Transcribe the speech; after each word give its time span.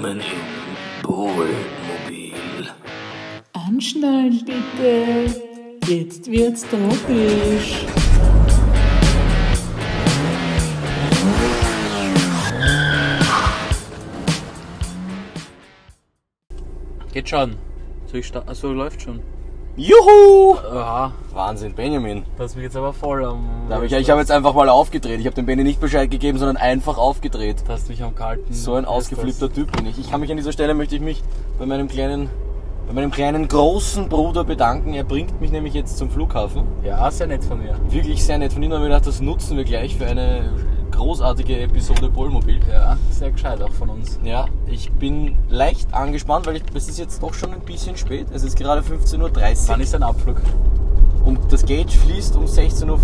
Willkommen 0.00 0.20
im 0.20 1.02
Bohlmobil. 1.02 2.70
Anschnallen 3.52 4.44
bitte. 4.46 5.34
Jetzt 5.88 6.30
wird's 6.30 6.64
tropisch. 6.68 7.84
Geht 17.12 17.28
schon. 17.28 17.56
Starten? 18.22 18.48
Achso, 18.48 18.72
läuft 18.72 19.02
schon. 19.02 19.20
Juhu! 19.78 20.56
Aha, 20.72 21.12
Wahnsinn, 21.32 21.72
Benjamin. 21.72 22.24
das 22.36 22.56
mich 22.56 22.64
jetzt 22.64 22.76
aber 22.76 22.92
voll 22.92 23.24
am. 23.24 23.48
Da 23.68 23.76
hab 23.76 23.84
ich 23.84 23.92
ich 23.92 24.10
habe 24.10 24.18
jetzt 24.18 24.32
einfach 24.32 24.52
mal 24.52 24.68
aufgedreht. 24.68 25.20
Ich 25.20 25.26
habe 25.26 25.36
dem 25.36 25.46
Benny 25.46 25.62
nicht 25.62 25.80
Bescheid 25.80 26.10
gegeben, 26.10 26.36
sondern 26.36 26.56
einfach 26.56 26.98
aufgedreht. 26.98 27.60
Das 27.60 27.82
hast 27.82 27.88
mich 27.88 28.02
am 28.02 28.12
kalten. 28.16 28.52
So 28.52 28.74
ein 28.74 28.84
ausgeflippter 28.84 29.52
Typ 29.52 29.70
bin 29.76 29.86
ich. 29.86 29.96
Ich 29.96 30.10
kann 30.10 30.20
mich 30.20 30.32
an 30.32 30.36
dieser 30.36 30.50
Stelle 30.50 30.74
möchte 30.74 30.96
ich 30.96 31.00
mich 31.00 31.22
bei 31.60 31.66
meinem 31.66 31.86
kleinen 31.86 32.28
bei 32.88 32.94
meinem 32.94 33.12
kleinen 33.12 33.46
großen 33.46 34.08
Bruder 34.08 34.42
bedanken. 34.42 34.94
Er 34.94 35.04
bringt 35.04 35.40
mich 35.40 35.52
nämlich 35.52 35.74
jetzt 35.74 35.96
zum 35.96 36.10
Flughafen. 36.10 36.64
Ja, 36.82 37.08
sehr 37.12 37.28
nett 37.28 37.44
von 37.44 37.62
mir. 37.62 37.78
Wirklich 37.88 38.24
sehr 38.24 38.38
nett 38.38 38.52
von 38.52 38.62
ihm. 38.64 38.70
Da 38.70 38.76
haben 38.76 38.82
wir 38.82 38.88
gedacht, 38.88 39.06
das 39.06 39.20
nutzen 39.20 39.56
wir 39.56 39.64
gleich 39.64 39.96
für 39.96 40.06
eine 40.06 40.50
großartige 40.98 41.60
Episode 41.60 42.10
Polmobil. 42.10 42.58
Ja, 42.70 42.96
sehr 43.10 43.30
gescheit 43.30 43.62
auch 43.62 43.72
von 43.72 43.88
uns. 43.90 44.18
Ja, 44.24 44.46
ich 44.66 44.90
bin 44.92 45.38
leicht 45.48 45.94
angespannt, 45.94 46.46
weil 46.46 46.56
ich, 46.56 46.62
es 46.74 46.88
ist 46.88 46.98
jetzt 46.98 47.22
doch 47.22 47.32
schon 47.34 47.52
ein 47.52 47.60
bisschen 47.60 47.96
spät. 47.96 48.26
Es 48.32 48.42
ist 48.42 48.56
gerade 48.56 48.82
15.30 48.82 49.22
Uhr 49.22 49.30
Wann 49.68 49.80
ist 49.80 49.94
dein 49.94 50.02
Abflug? 50.02 50.36
und 51.24 51.38
das 51.52 51.64
Gate 51.64 51.90
fließt 51.90 52.36
um 52.36 52.44
16.50 52.44 52.88
Uhr. 52.88 52.98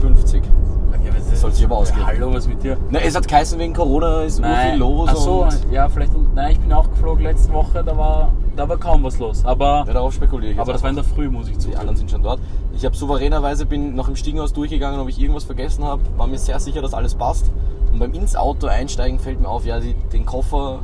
Das 1.30 1.41
soll 1.41 1.52
sich 1.52 1.65
aber 1.65 1.77
ausgehen. 1.77 2.07
Hallo, 2.07 2.33
was 2.33 2.49
mit 2.49 2.62
dir? 2.62 2.79
Na, 2.91 2.99
es 3.01 3.15
hat 3.15 3.29
geheißen, 3.29 3.59
wegen 3.59 3.74
Corona 3.74 4.23
ist 4.23 4.40
nur 4.40 4.51
viel 4.57 4.79
los. 4.79 5.09
Ach 5.13 5.16
so, 5.16 5.49
ja, 5.71 5.88
vielleicht. 5.88 6.13
Nein, 6.35 6.52
ich 6.52 6.61
bin 6.61 6.73
auch 6.73 6.88
geflogen 6.88 7.24
letzte 7.24 7.52
Woche, 7.52 7.85
da 7.85 7.96
war, 7.96 8.33
da 8.57 8.68
war 8.68 8.79
kaum 8.79 9.02
was 9.02 9.18
los. 9.18 9.45
Aber, 9.45 9.85
ja, 9.87 9.93
darauf 9.93 10.15
spekuliere 10.15 10.52
ich 10.52 10.59
aber 10.59 10.73
das 10.73 10.83
war 10.83 10.90
in 10.90 10.96
der 10.96 11.05
Früh, 11.05 11.29
muss 11.29 11.49
ich 11.49 11.55
Die 11.55 11.59
zugeben. 11.59 11.80
anderen 11.80 11.96
sind 11.99 12.11
schon 12.11 12.23
dort. 12.23 12.40
Ich 12.74 12.85
habe 12.85 12.96
souveränerweise 12.96 13.66
bin 13.66 13.95
noch 13.95 14.09
im 14.09 14.16
Stiegenhaus 14.16 14.52
durchgegangen, 14.55 14.99
ob 15.01 15.09
ich 15.09 15.21
irgendwas 15.21 15.45
vergessen 15.45 15.85
habe. 15.85 16.01
War 16.16 16.27
mir 16.27 16.38
sehr 16.38 16.59
sicher, 16.59 16.80
dass 16.80 16.95
alles 16.95 17.15
passt. 17.15 17.51
Und 17.95 18.00
beim 18.00 18.12
ins 18.12 18.34
Auto 18.34 18.66
einsteigen 18.66 19.20
fällt 19.20 19.40
mir 19.40 19.48
auf, 19.48 19.64
ja, 19.64 19.78
die, 19.78 19.95
den 20.12 20.26
Koffer, 20.26 20.80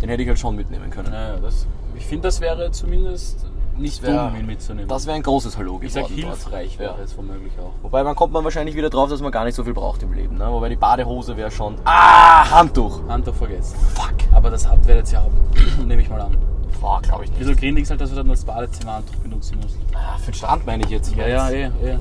den 0.00 0.08
hätte 0.08 0.22
ich 0.22 0.28
halt 0.28 0.38
schon 0.38 0.56
mitnehmen 0.56 0.88
können. 0.88 1.10
Naja, 1.10 1.36
das, 1.36 1.66
ich 1.94 2.06
finde, 2.06 2.28
das 2.28 2.40
wäre 2.40 2.70
zumindest 2.70 3.44
nicht 3.76 4.02
wär- 4.02 4.30
dumm, 4.30 4.40
ihn 4.40 4.46
mitzunehmen. 4.46 4.88
Das 4.88 5.06
wäre 5.06 5.16
ein 5.16 5.22
großes 5.22 5.58
Hallo 5.58 5.78
ich 5.82 5.92
sag 5.92 6.04
geworden 6.06 6.22
dort. 6.22 6.36
hilfreich 6.38 6.78
wäre 6.78 6.94
Ja. 6.96 7.04
es 7.04 7.14
womöglich 7.18 7.52
auch. 7.58 7.72
Wobei 7.82 8.02
man 8.04 8.16
kommt 8.16 8.32
man 8.32 8.42
wahrscheinlich 8.42 8.74
wieder 8.74 8.88
drauf, 8.88 9.10
dass 9.10 9.20
man 9.20 9.30
gar 9.32 9.44
nicht 9.44 9.54
so 9.54 9.64
viel 9.64 9.74
braucht 9.74 10.02
im 10.02 10.14
Leben. 10.14 10.38
Ne? 10.38 10.46
Wobei 10.50 10.70
die 10.70 10.76
Badehose 10.76 11.36
wäre 11.36 11.50
schon. 11.50 11.74
Ah, 11.84 12.50
Handtuch! 12.50 13.00
Handtuch 13.06 13.34
vergessen. 13.34 13.76
Fuck! 13.94 14.14
Aber 14.32 14.48
das 14.48 14.66
habt 14.66 14.86
werdet 14.86 15.12
ihr 15.12 15.20
haben, 15.22 15.36
nehme 15.86 16.00
ich 16.00 16.08
mal 16.08 16.22
an. 16.22 16.38
Boah, 16.80 17.02
glaube 17.02 17.24
ich 17.24 17.30
nicht. 17.30 17.38
bisschen 17.40 17.56
grindig 17.56 17.82
ist 17.82 17.90
halt, 17.90 18.00
dass 18.00 18.08
du 18.08 18.16
dann 18.16 18.28
das 18.28 18.46
Badezimmerhandtuch 18.46 19.16
benutzen 19.16 19.58
musst. 19.62 19.76
Ah, 19.94 20.16
für 20.16 20.30
den 20.30 20.34
Strand 20.34 20.64
meine 20.64 20.84
ich 20.84 20.88
jetzt. 20.88 21.10
Ich 21.10 21.16
Ja, 21.18 21.24
mein 21.24 21.30
ja, 21.32 21.50
jetzt- 21.50 21.74
eh, 21.82 21.90
eh. 21.92 21.98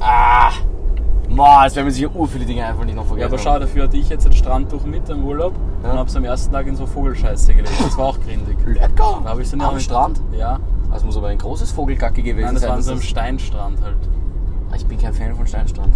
Ah! 0.00 0.50
Boah, 1.30 1.62
jetzt 1.64 1.74
werden 1.76 1.86
wir 1.86 1.92
sicher 1.92 2.14
ur 2.14 2.28
viele 2.28 2.44
Dinge 2.44 2.64
einfach 2.64 2.84
nicht 2.84 2.94
noch 2.94 3.02
Ja, 3.04 3.08
vergessen. 3.08 3.32
aber 3.32 3.38
schau, 3.42 3.58
dafür 3.58 3.84
hatte 3.84 3.96
ich 3.96 4.08
jetzt 4.08 4.26
ein 4.26 4.32
Strandtuch 4.32 4.84
mit 4.84 5.08
im 5.08 5.24
Urlaub 5.24 5.54
Ja. 5.82 5.92
und 5.92 5.98
hab's 5.98 6.14
am 6.16 6.24
ersten 6.24 6.52
Tag 6.52 6.66
in 6.66 6.76
so 6.76 6.86
Vogelscheiße 6.86 7.54
gelegt. 7.54 7.72
Das 7.82 7.96
war 7.98 8.06
auch 8.06 8.20
grindig. 8.20 8.56
Lecker! 8.66 9.20
Da 9.24 9.30
habe 9.30 9.42
ich 9.42 9.50
dann 9.50 9.60
ja 9.60 9.68
Am 9.68 9.80
Strand? 9.80 10.20
Ja. 10.38 10.60
Das 10.92 11.02
muss 11.04 11.16
aber 11.16 11.28
ein 11.28 11.38
großes 11.38 11.72
Vogelgacke 11.72 12.22
gewesen 12.22 12.44
Nein, 12.44 12.54
das 12.54 12.62
sein. 12.62 12.68
war 12.68 12.74
an 12.74 12.78
dass 12.78 12.86
so 12.86 12.92
einem 12.92 13.00
das- 13.00 13.08
Steinstrand 13.08 13.82
halt. 13.82 13.96
Ah, 14.70 14.74
Ich 14.76 14.86
bin 14.86 14.98
kein 14.98 15.12
Fan 15.12 15.34
von 15.34 15.46
Steinstrand. 15.46 15.92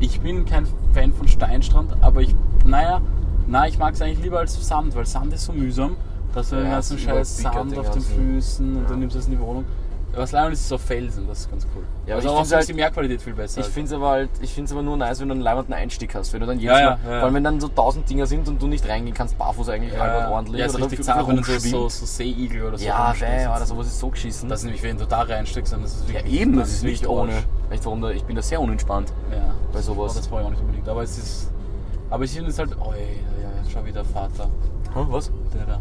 Ich 0.00 0.20
bin 0.20 0.44
kein 0.44 0.66
Fan 0.92 1.12
von 1.14 1.28
Steinstrand, 1.28 1.94
aber 2.02 2.20
ich, 2.20 2.34
naja, 2.66 3.00
na, 3.46 3.66
ich 3.68 3.78
mag 3.78 3.94
es 3.94 4.02
eigentlich 4.02 4.22
lieber 4.22 4.40
als 4.40 4.66
Sand, 4.68 4.94
weil 4.96 5.06
Sand 5.06 5.32
ist 5.32 5.44
so 5.46 5.52
mühsam, 5.52 5.96
dass 6.34 6.50
du 6.50 6.56
Ja, 6.56 6.62
den 6.62 6.66
es 6.68 6.74
ganzen 6.74 6.98
scheiß 6.98 7.38
Sand 7.38 7.78
auf 7.78 7.90
den 7.90 8.02
Füßen 8.02 8.76
und 8.76 8.82
Ja. 8.82 8.88
du 8.88 8.96
nimmst 8.96 9.16
das 9.16 9.26
in 9.26 9.32
die 9.32 9.40
Wohnung. 9.40 9.64
Was 10.16 10.32
leider 10.32 10.50
ist, 10.50 10.60
ist 10.60 10.68
so 10.68 10.78
Felsen, 10.78 11.26
das 11.28 11.40
ist 11.40 11.50
ganz 11.50 11.66
cool. 11.74 11.82
Ja, 12.06 12.14
aber 12.14 12.22
also 12.22 12.28
ich 12.42 12.52
auch 12.52 12.56
halt- 12.56 12.68
die 12.68 12.72
Mehrqualität 12.74 13.22
viel 13.22 13.32
besser. 13.34 13.60
Ich 13.60 13.64
halt. 13.66 13.74
finde 13.74 13.88
es 13.88 13.92
aber 13.94 14.08
halt, 14.10 14.30
ich 14.40 14.52
find's 14.52 14.72
aber 14.72 14.82
nur 14.82 14.96
nice, 14.96 15.20
wenn 15.20 15.28
du 15.28 15.34
einen 15.34 15.40
leibenden 15.42 15.74
Einstieg 15.74 16.14
hast. 16.14 16.32
Wenn 16.32 16.40
du 16.40 16.46
dann 16.46 16.58
jedes 16.58 16.78
Ja, 16.78 16.80
ja, 16.80 16.90
Mal, 16.90 16.98
ja, 17.04 17.10
ja. 17.10 17.16
vor 17.18 17.24
allem 17.26 17.34
wenn 17.34 17.44
dann 17.44 17.60
so 17.60 17.68
tausend 17.68 18.08
Dinger 18.08 18.26
sind 18.26 18.48
und 18.48 18.60
du 18.60 18.66
nicht 18.66 18.88
reingehen 18.88 19.14
kannst, 19.14 19.36
barfuß 19.38 19.68
eigentlich 19.68 19.98
halb 19.98 20.30
ordentlich. 20.30 20.60
Ja, 20.60 20.66
ist 20.66 20.74
oder 20.74 20.84
richtig 20.84 21.02
zart, 21.02 21.26
wenn 21.28 21.42
so, 21.42 21.58
so, 21.58 21.88
so 21.88 22.06
Seeigel 22.06 22.62
oder 22.64 22.78
so. 22.78 22.84
Ja, 22.84 23.14
weh, 23.18 23.44
Alter, 23.46 23.66
sowas 23.66 23.86
ist 23.86 23.98
so 24.00 24.08
geschissen. 24.10 24.48
Das 24.48 24.60
ist 24.60 24.64
nämlich, 24.64 24.82
wenn 24.82 24.98
du 24.98 25.06
da 25.06 25.22
reinsteckst, 25.22 25.72
dann 25.72 25.82
ist 25.84 25.94
es 26.00 26.08
ja, 26.08 26.14
wirklich. 26.14 26.40
eben, 26.40 26.52
dann 26.52 26.60
das 26.60 26.70
ist 26.70 26.84
nicht 26.84 27.06
ohne. 27.06 27.32
Du, 27.32 27.84
warum 27.84 28.00
da, 28.02 28.10
ich 28.10 28.24
bin 28.24 28.36
da 28.36 28.42
sehr 28.42 28.60
unentspannt. 28.60 29.12
Ja, 29.30 29.54
Bei 29.72 29.80
sowas. 29.80 30.12
Oh, 30.12 30.18
das 30.18 30.28
brauche 30.28 30.40
ich 30.42 30.46
auch 30.46 30.50
nicht 30.50 30.60
unbedingt. 30.60 30.88
Aber 30.88 31.02
es 31.02 31.18
ist. 31.18 31.50
Aber 32.10 32.24
ich 32.24 32.30
finde 32.32 32.50
es 32.50 32.58
halt. 32.58 32.70
Oh, 32.80 32.92
ja, 32.92 32.98
ja, 32.98 33.70
schau 33.72 33.84
wieder 33.84 34.04
Vater. 34.04 34.48
Hm, 34.92 35.06
was? 35.10 35.30
Der 35.52 35.64
da. 35.66 35.80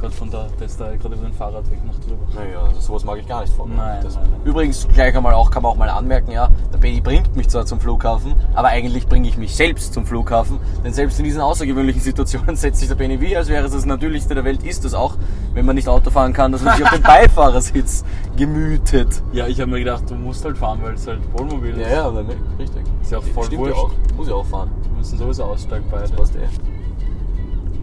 Gerade 0.00 0.14
von 0.14 0.30
da, 0.30 0.46
der 0.58 0.66
ist 0.66 0.80
da 0.80 0.94
gerade 0.96 1.14
über 1.14 1.24
den 1.24 1.32
Fahrradweg 1.32 1.84
noch 1.84 1.98
drüber. 2.00 2.26
Naja, 2.34 2.60
also 2.62 2.80
sowas 2.80 3.04
mag 3.04 3.18
ich 3.18 3.26
gar 3.26 3.40
nicht 3.40 3.54
von. 3.54 3.74
Nein, 3.74 4.02
das, 4.02 4.16
nein, 4.16 4.28
nein. 4.30 4.40
Übrigens, 4.44 4.86
gleich 4.92 5.16
einmal 5.16 5.32
auch, 5.32 5.50
kann 5.50 5.62
man 5.62 5.72
auch 5.72 5.76
mal 5.76 5.88
anmerken, 5.88 6.30
ja, 6.30 6.50
der 6.72 6.78
Benny 6.78 7.00
bringt 7.00 7.34
mich 7.36 7.48
zwar 7.48 7.64
zum 7.64 7.80
Flughafen, 7.80 8.34
aber 8.54 8.68
eigentlich 8.68 9.06
bringe 9.06 9.28
ich 9.28 9.38
mich 9.38 9.54
selbst 9.54 9.94
zum 9.94 10.04
Flughafen, 10.04 10.58
denn 10.84 10.92
selbst 10.92 11.18
in 11.18 11.24
diesen 11.24 11.40
außergewöhnlichen 11.40 12.00
Situationen 12.02 12.56
setzt 12.56 12.80
sich 12.80 12.88
der 12.88 12.96
Benny 12.96 13.20
wie, 13.20 13.36
als 13.36 13.48
wäre 13.48 13.64
es 13.64 13.72
das 13.72 13.86
Natürlichste 13.86 14.34
der 14.34 14.44
Welt, 14.44 14.62
ist 14.62 14.84
es 14.84 14.94
auch, 14.94 15.16
wenn 15.54 15.64
man 15.64 15.76
nicht 15.76 15.88
Auto 15.88 16.10
fahren 16.10 16.32
kann, 16.32 16.52
dass 16.52 16.62
man 16.62 16.76
sich 16.76 16.84
auf 16.84 16.92
den 16.92 17.02
Beifahrersitz 17.34 18.04
gemütet. 18.36 19.22
Ja, 19.32 19.46
ich 19.46 19.60
habe 19.60 19.70
mir 19.70 19.78
gedacht, 19.78 20.04
du 20.10 20.14
musst 20.14 20.44
halt 20.44 20.58
fahren, 20.58 20.80
weil 20.82 20.94
es 20.94 21.06
halt 21.06 21.20
Wohnmobil 21.32 21.70
ist. 21.78 21.90
Ja, 21.90 22.10
ja, 22.10 22.24
richtig. 22.58 22.82
Ist 23.02 23.12
ja 23.12 23.18
auch 23.18 23.22
voll 23.22 23.44
Stimmt 23.44 23.60
wurscht. 23.60 23.76
ja 23.76 23.82
auch. 23.82 24.16
Muss 24.16 24.28
ja 24.28 24.34
auch 24.34 24.46
fahren. 24.46 24.70
Wir 24.82 24.98
müssen 24.98 25.18
sowieso 25.18 25.44
aussteigen 25.44 25.84
beide. 25.90 26.12
Passt 26.12 26.34
eh. 26.36 26.83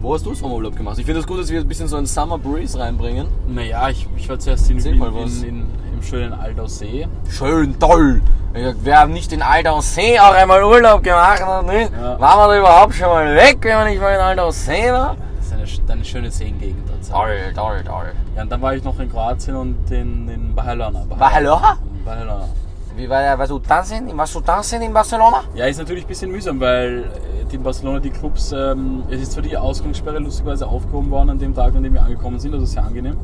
Wo 0.02 0.14
hast 0.14 0.26
du 0.26 0.34
Sommerurlaub 0.34 0.74
gemacht? 0.74 0.98
Ich 0.98 1.06
finde 1.06 1.20
es 1.20 1.26
gut, 1.28 1.38
dass 1.38 1.48
wir 1.48 1.60
ein 1.60 1.68
bisschen 1.68 1.86
so 1.86 1.96
einen 1.96 2.06
Summer 2.06 2.36
Breeze 2.36 2.76
reinbringen. 2.76 3.28
Naja, 3.46 3.88
ich, 3.88 4.08
ich 4.16 4.28
war 4.28 4.36
zuerst 4.36 4.68
in, 4.68 4.78
in, 4.78 5.00
in, 5.00 5.44
in, 5.44 5.66
im 5.94 6.02
schönen 6.02 6.32
Aldausee. 6.32 7.06
Schön, 7.30 7.78
toll. 7.78 8.20
Wir 8.52 8.98
haben 8.98 9.12
nicht 9.12 9.32
in 9.32 9.42
Aldaussee 9.42 10.18
auch 10.18 10.34
einmal 10.34 10.64
Urlaub 10.64 11.04
gemacht, 11.04 11.40
oder 11.40 11.62
nicht? 11.62 11.92
Ja. 11.92 12.18
Waren 12.18 12.38
wir 12.40 12.48
da 12.48 12.58
überhaupt 12.58 12.94
schon 12.94 13.06
mal 13.06 13.32
weg, 13.36 13.58
wenn 13.60 13.78
wir 13.78 13.84
nicht 13.84 14.00
mal 14.00 14.12
in 14.12 14.20
Aldaussee 14.20 14.90
waren? 14.90 15.16
Das 15.36 15.70
ist 15.70 15.80
eine, 15.86 15.92
eine 15.92 16.04
schöne 16.04 16.30
Seengegend. 16.32 16.82
Toll, 17.08 17.52
toll, 17.54 17.84
toll. 17.86 18.12
Ja, 18.34 18.42
und 18.42 18.50
dann 18.50 18.60
war 18.60 18.74
ich 18.74 18.82
noch 18.82 18.98
in 18.98 19.08
Kroatien 19.08 19.54
und 19.54 19.88
in, 19.92 20.28
in 20.28 20.52
Barcelona. 20.52 21.04
Barcelona? 21.16 21.78
Barcelona. 22.04 22.48
Wie 22.96 23.08
war 23.08 23.38
was 23.38 23.48
du 23.48 23.60
tanzen? 23.60 24.10
Was 24.16 24.32
du 24.32 24.40
tanzen 24.40 24.82
in 24.82 24.92
Barcelona? 24.92 25.44
Ja, 25.54 25.66
ist 25.66 25.78
natürlich 25.78 26.04
ein 26.04 26.08
bisschen 26.08 26.32
mühsam, 26.32 26.58
weil 26.58 27.04
in 27.50 27.62
Barcelona 27.62 28.00
die 28.00 28.10
Clubs, 28.10 28.52
ähm, 28.52 29.02
es 29.10 29.20
ist 29.20 29.32
zwar 29.32 29.42
die 29.42 29.56
Ausgangssperre 29.56 30.18
lustigerweise 30.18 30.66
aufgehoben 30.66 31.10
worden 31.10 31.30
an 31.30 31.38
dem 31.38 31.54
Tag, 31.54 31.74
an 31.74 31.82
dem 31.82 31.94
wir 31.94 32.02
angekommen 32.02 32.38
sind, 32.38 32.54
also 32.54 32.66
sehr 32.66 32.84
angenehm. 32.84 33.16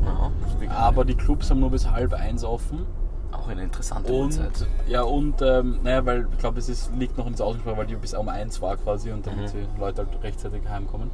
Ja, 0.65 0.71
Aber 0.75 1.05
die 1.05 1.15
Clubs 1.15 1.49
haben 1.49 1.59
nur 1.59 1.71
bis 1.71 1.89
halb 1.89 2.13
eins 2.13 2.43
offen. 2.43 2.85
auch 3.31 3.47
eine 3.47 3.63
interessante 3.63 4.11
Und, 4.11 4.25
Uhrzeit. 4.37 4.67
ja, 4.87 5.01
und, 5.03 5.41
ähm, 5.41 5.79
naja, 5.83 6.05
weil 6.05 6.27
ich 6.31 6.37
glaube, 6.39 6.59
es 6.59 6.67
ist, 6.69 6.91
liegt 6.97 7.17
noch 7.17 7.27
in 7.27 7.35
der 7.35 7.45
Ausgangssperre, 7.45 7.77
weil 7.77 7.85
die 7.87 7.95
bis 7.95 8.13
um 8.13 8.27
eins 8.29 8.61
war 8.61 8.75
quasi 8.77 9.11
und 9.11 9.25
damit 9.25 9.53
die 9.53 9.79
Leute 9.79 10.05
halt 10.05 10.23
rechtzeitig 10.23 10.61
heimkommen. 10.69 11.09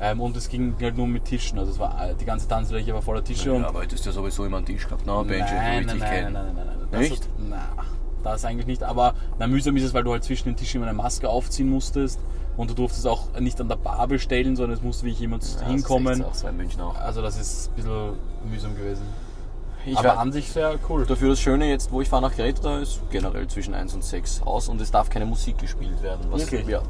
Ähm, 0.00 0.20
und 0.20 0.36
es 0.36 0.48
ging 0.48 0.74
halt 0.82 0.96
nur 0.96 1.06
mit 1.06 1.24
Tischen, 1.24 1.58
also 1.58 1.70
es 1.70 1.78
war 1.78 2.10
äh, 2.10 2.14
die 2.14 2.24
ganze 2.24 2.48
Tanzfläche 2.48 2.92
war 2.92 3.00
voller 3.02 3.22
Tische 3.22 3.52
und 3.52 3.62
Ja, 3.62 3.68
aber 3.68 3.82
hättest 3.82 4.04
du 4.04 4.10
ja 4.10 4.14
sowieso 4.14 4.44
immer 4.44 4.56
einen 4.58 4.66
Tisch 4.66 4.84
gehabt, 4.86 5.06
ne? 5.06 5.12
Benji, 5.26 5.40
Nein, 5.54 5.86
nein, 5.86 5.98
nein, 5.98 5.98
nein, 5.98 6.32
nein, 6.32 6.32
nein, 6.32 6.54
nein, 6.56 6.66
nein. 6.66 6.88
Das 6.90 7.00
Nicht? 7.00 7.12
Ist, 7.12 7.28
na, 7.48 7.58
das 8.24 8.44
eigentlich 8.44 8.66
nicht. 8.66 8.82
Aber 8.82 9.14
na, 9.38 9.46
mühsam 9.46 9.76
ist 9.76 9.84
es, 9.84 9.94
weil 9.94 10.02
du 10.02 10.10
halt 10.12 10.24
zwischen 10.24 10.48
den 10.48 10.56
Tischen 10.56 10.78
immer 10.80 10.88
eine 10.90 10.96
Maske 10.96 11.28
aufziehen 11.28 11.68
musstest 11.70 12.18
und 12.56 12.70
du 12.70 12.74
durftest 12.74 13.06
auch 13.06 13.28
nicht 13.40 13.60
an 13.60 13.68
der 13.68 13.76
Bar 13.76 14.06
bestellen, 14.08 14.56
sondern 14.56 14.76
es 14.78 14.82
musste 14.82 15.04
wirklich 15.04 15.20
jemand 15.20 15.44
Ja, 15.60 15.66
hinkommen. 15.66 16.18
Das 16.18 16.18
ist 16.18 16.24
auch 16.26 16.34
so 16.34 16.48
in 16.48 16.56
München 16.56 16.80
auch. 16.80 16.96
Also 16.96 17.20
das 17.22 17.38
ist 17.38 17.70
ein 17.70 17.74
bisschen 17.76 18.12
mühsam 18.50 18.76
gewesen. 18.76 19.02
Ich 19.86 19.98
Aber 19.98 20.08
war- 20.10 20.18
an 20.18 20.32
sich 20.32 20.50
sehr 20.50 20.76
cool. 20.88 21.04
Dafür 21.04 21.30
das 21.30 21.40
Schöne 21.40 21.68
jetzt, 21.68 21.92
wo 21.92 22.00
ich 22.00 22.08
fahre 22.08 22.22
nach 22.22 22.34
Kreta, 22.34 22.78
ist 22.78 23.00
generell 23.10 23.46
zwischen 23.48 23.74
1 23.74 23.92
und 23.94 24.02
6 24.02 24.40
aus 24.42 24.68
und 24.68 24.80
es 24.80 24.90
darf 24.90 25.10
keine 25.10 25.26
Musik 25.26 25.58
gespielt 25.58 26.02
werden. 26.02 26.20
Was, 26.30 26.40
Wirklich? 26.50 26.68
Ja, 26.68 26.80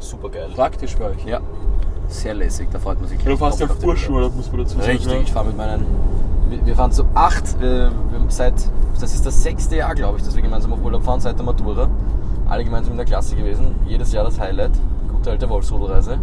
super 0.00 0.28
geil. 0.28 0.50
Praktisch 0.54 0.94
bei 0.96 1.06
euch. 1.06 1.24
Ja, 1.24 1.40
sehr 2.08 2.34
lässig, 2.34 2.68
da 2.70 2.78
freut 2.78 3.00
man 3.00 3.08
sich. 3.08 3.18
Du 3.18 3.36
fährst 3.36 3.60
ja 3.60 3.66
auf 3.66 3.78
das 3.78 4.34
muss 4.34 4.50
man 4.52 4.58
dazu 4.58 4.76
sagen. 4.76 4.82
Richtig, 4.90 5.12
ja. 5.12 5.20
ich 5.20 5.32
fahre 5.32 5.46
mit 5.46 5.56
meinen. 5.56 5.86
wir- 6.50 6.76
fahren 6.76 6.92
zu 6.92 7.04
acht, 7.14 7.56
äh, 7.62 7.88
wir 7.90 7.90
seit. 8.28 8.54
Das 9.00 9.14
ist 9.14 9.24
das 9.24 9.42
sechste 9.42 9.76
Jahr, 9.76 9.94
glaube 9.94 10.18
ich, 10.18 10.24
dass 10.24 10.34
wir 10.36 10.42
gemeinsam 10.42 10.74
auf 10.74 10.82
Urlaub 10.84 11.02
fahren, 11.04 11.20
seit 11.20 11.38
der 11.38 11.46
Matura. 11.46 11.88
Alle 12.48 12.64
gemeinsam 12.64 12.92
in 12.92 12.98
der 12.98 13.06
Klasse 13.06 13.34
gewesen. 13.34 13.74
Jedes 13.86 14.12
Jahr 14.12 14.24
das 14.24 14.38
Highlight. 14.38 14.72
Gute 15.22 15.30
alte 15.30 15.48
Wolfsrudelreise. 15.48 16.18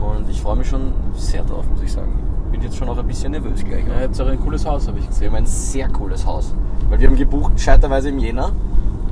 Und 0.00 0.28
ich 0.28 0.40
freue 0.42 0.56
mich 0.56 0.68
schon 0.68 0.92
sehr 1.14 1.44
drauf, 1.44 1.64
muss 1.70 1.80
ich 1.80 1.92
sagen. 1.92 2.18
Bin 2.50 2.60
jetzt 2.60 2.76
schon 2.76 2.88
auch 2.88 2.98
ein 2.98 3.06
bisschen 3.06 3.30
nervös 3.30 3.64
gleich. 3.64 3.86
Ja, 3.86 3.98
ihr 4.00 4.08
habt 4.08 4.20
auch 4.20 4.26
ein 4.26 4.40
cooles 4.40 4.66
Haus, 4.66 4.88
habe 4.88 4.98
ich 4.98 5.04
Wir 5.04 5.10
gesehen. 5.10 5.28
haben 5.28 5.36
ein 5.36 5.46
sehr 5.46 5.88
cooles 5.90 6.26
Haus. 6.26 6.52
Weil 6.88 6.98
wir 6.98 7.06
haben 7.06 7.14
gebucht, 7.14 7.60
scheiterweise 7.60 8.08
im 8.08 8.18
Jänner. 8.18 8.50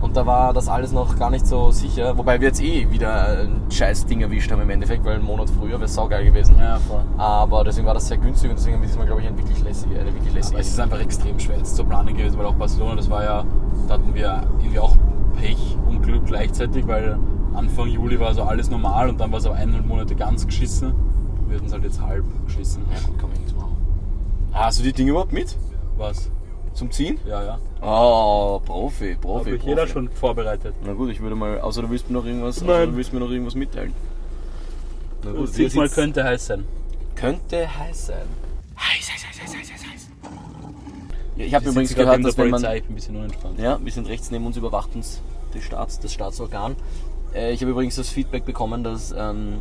Und 0.00 0.16
da 0.16 0.26
war 0.26 0.52
das 0.52 0.66
alles 0.66 0.90
noch 0.90 1.16
gar 1.16 1.30
nicht 1.30 1.46
so 1.46 1.70
sicher. 1.70 2.18
Wobei 2.18 2.40
wir 2.40 2.48
jetzt 2.48 2.60
eh 2.60 2.90
wieder 2.90 3.38
ein 3.38 3.60
scheiß 3.70 4.06
Ding 4.06 4.20
erwischt 4.20 4.50
haben 4.50 4.62
im 4.62 4.70
Endeffekt, 4.70 5.04
weil 5.04 5.14
einen 5.14 5.24
Monat 5.24 5.48
früher 5.48 5.74
wäre 5.74 5.84
es 5.84 5.94
saugeil 5.94 6.24
gewesen. 6.24 6.56
Ja, 6.58 6.80
voll. 6.80 7.02
Aber 7.18 7.62
deswegen 7.62 7.86
war 7.86 7.94
das 7.94 8.08
sehr 8.08 8.16
günstig 8.18 8.50
und 8.50 8.58
deswegen 8.58 8.74
haben 8.74 8.82
wir 8.82 8.88
diesmal, 8.88 9.06
glaube 9.06 9.20
ich, 9.20 9.28
eine 9.28 9.38
wirklich 9.38 9.62
lässige, 9.62 9.94
eine 10.00 10.12
wirklich 10.12 10.34
lässige. 10.34 10.56
Aber 10.56 10.60
es 10.60 10.70
ist 10.70 10.80
einfach 10.80 11.00
extrem 11.00 11.38
schwer 11.38 11.58
jetzt 11.58 11.76
zu 11.76 11.84
planen 11.84 12.16
gewesen, 12.16 12.36
weil 12.36 12.46
auch 12.46 12.54
Barcelona, 12.54 12.96
das 12.96 13.08
war 13.08 13.22
ja, 13.22 13.44
da 13.86 13.94
hatten 13.94 14.12
wir 14.12 14.42
irgendwie 14.58 14.80
auch 14.80 14.96
Pech 15.40 15.76
und 15.88 16.02
Glück 16.02 16.26
gleichzeitig, 16.26 16.88
weil 16.88 17.16
Anfang 17.58 17.88
Juli 17.88 18.18
war 18.20 18.32
so 18.34 18.42
alles 18.42 18.70
normal 18.70 19.08
und 19.08 19.18
dann 19.18 19.32
war 19.32 19.38
es 19.40 19.46
aber 19.46 19.56
eineinhalb 19.56 19.84
Monate 19.86 20.14
ganz 20.14 20.46
geschissen. 20.46 20.94
würden 21.48 21.66
es 21.66 21.72
halt 21.72 21.82
jetzt 21.84 22.00
halb 22.00 22.24
schließen. 22.46 22.82
Ja 22.92 23.00
gut, 23.06 23.18
kann 23.18 23.30
man 23.30 23.38
nichts 23.38 23.54
machen. 23.54 23.76
Hast 24.52 24.78
du 24.78 24.82
die 24.84 24.92
Dinge 24.92 25.10
überhaupt 25.10 25.32
mit? 25.32 25.56
Was? 25.96 26.30
Zum 26.74 26.90
Ziehen? 26.92 27.18
Ja, 27.26 27.42
ja. 27.42 27.58
Oh, 27.82 28.60
Profi, 28.64 29.16
Profi. 29.20 29.46
Habe 29.46 29.56
ich 29.56 29.62
jeder 29.64 29.86
schon 29.88 30.08
vorbereitet. 30.08 30.74
Na 30.84 30.92
gut, 30.92 31.10
ich 31.10 31.20
würde 31.20 31.34
mal, 31.34 31.60
außer 31.60 31.82
du 31.82 31.90
willst 31.90 32.08
mir 32.08 32.18
noch 32.18 32.24
irgendwas, 32.24 32.62
Nein. 32.62 32.90
du 32.90 32.96
willst 32.96 33.12
mir 33.12 33.18
noch 33.20 33.30
irgendwas 33.30 33.54
mitteilen. 33.56 33.92
Na 35.24 35.30
Und 35.32 35.56
wir 35.56 35.64
diesmal 35.64 35.88
könnte 35.88 36.22
heiß 36.22 36.46
sein. 36.46 36.64
könnte 37.16 37.66
heiß 37.78 38.06
sein. 38.06 38.26
Heiß, 38.78 39.10
heiß, 39.10 39.26
heiß, 39.26 39.42
heiß, 39.42 39.56
heiß, 39.56 39.72
heiß, 39.72 39.92
heiß. 39.92 40.08
Ja, 41.36 41.44
ich 41.44 41.54
habe 41.54 41.64
Wir 41.64 41.72
übrigens 41.72 41.94
gehört, 41.94 42.24
dass 42.24 42.36
wenn 42.38 42.50
man 42.50 42.60
Polizei, 42.62 42.76
ich 42.76 42.82
bin 42.84 42.92
ein 42.92 42.94
bisschen 42.94 43.16
unentspannt. 43.16 43.58
Ja, 43.58 43.78
wir 43.82 43.92
sind 43.92 44.06
rechts 44.08 44.30
neben 44.30 44.46
uns 44.46 44.56
überwacht 44.56 44.94
uns 44.94 45.20
des 45.54 45.64
Staats, 45.64 45.98
das 45.98 46.12
Staatsorgan. 46.12 46.76
Äh, 47.34 47.52
ich 47.52 47.60
habe 47.60 47.70
übrigens 47.72 47.96
das 47.96 48.08
Feedback 48.08 48.44
bekommen, 48.44 48.84
dass 48.84 49.14
ähm, 49.16 49.58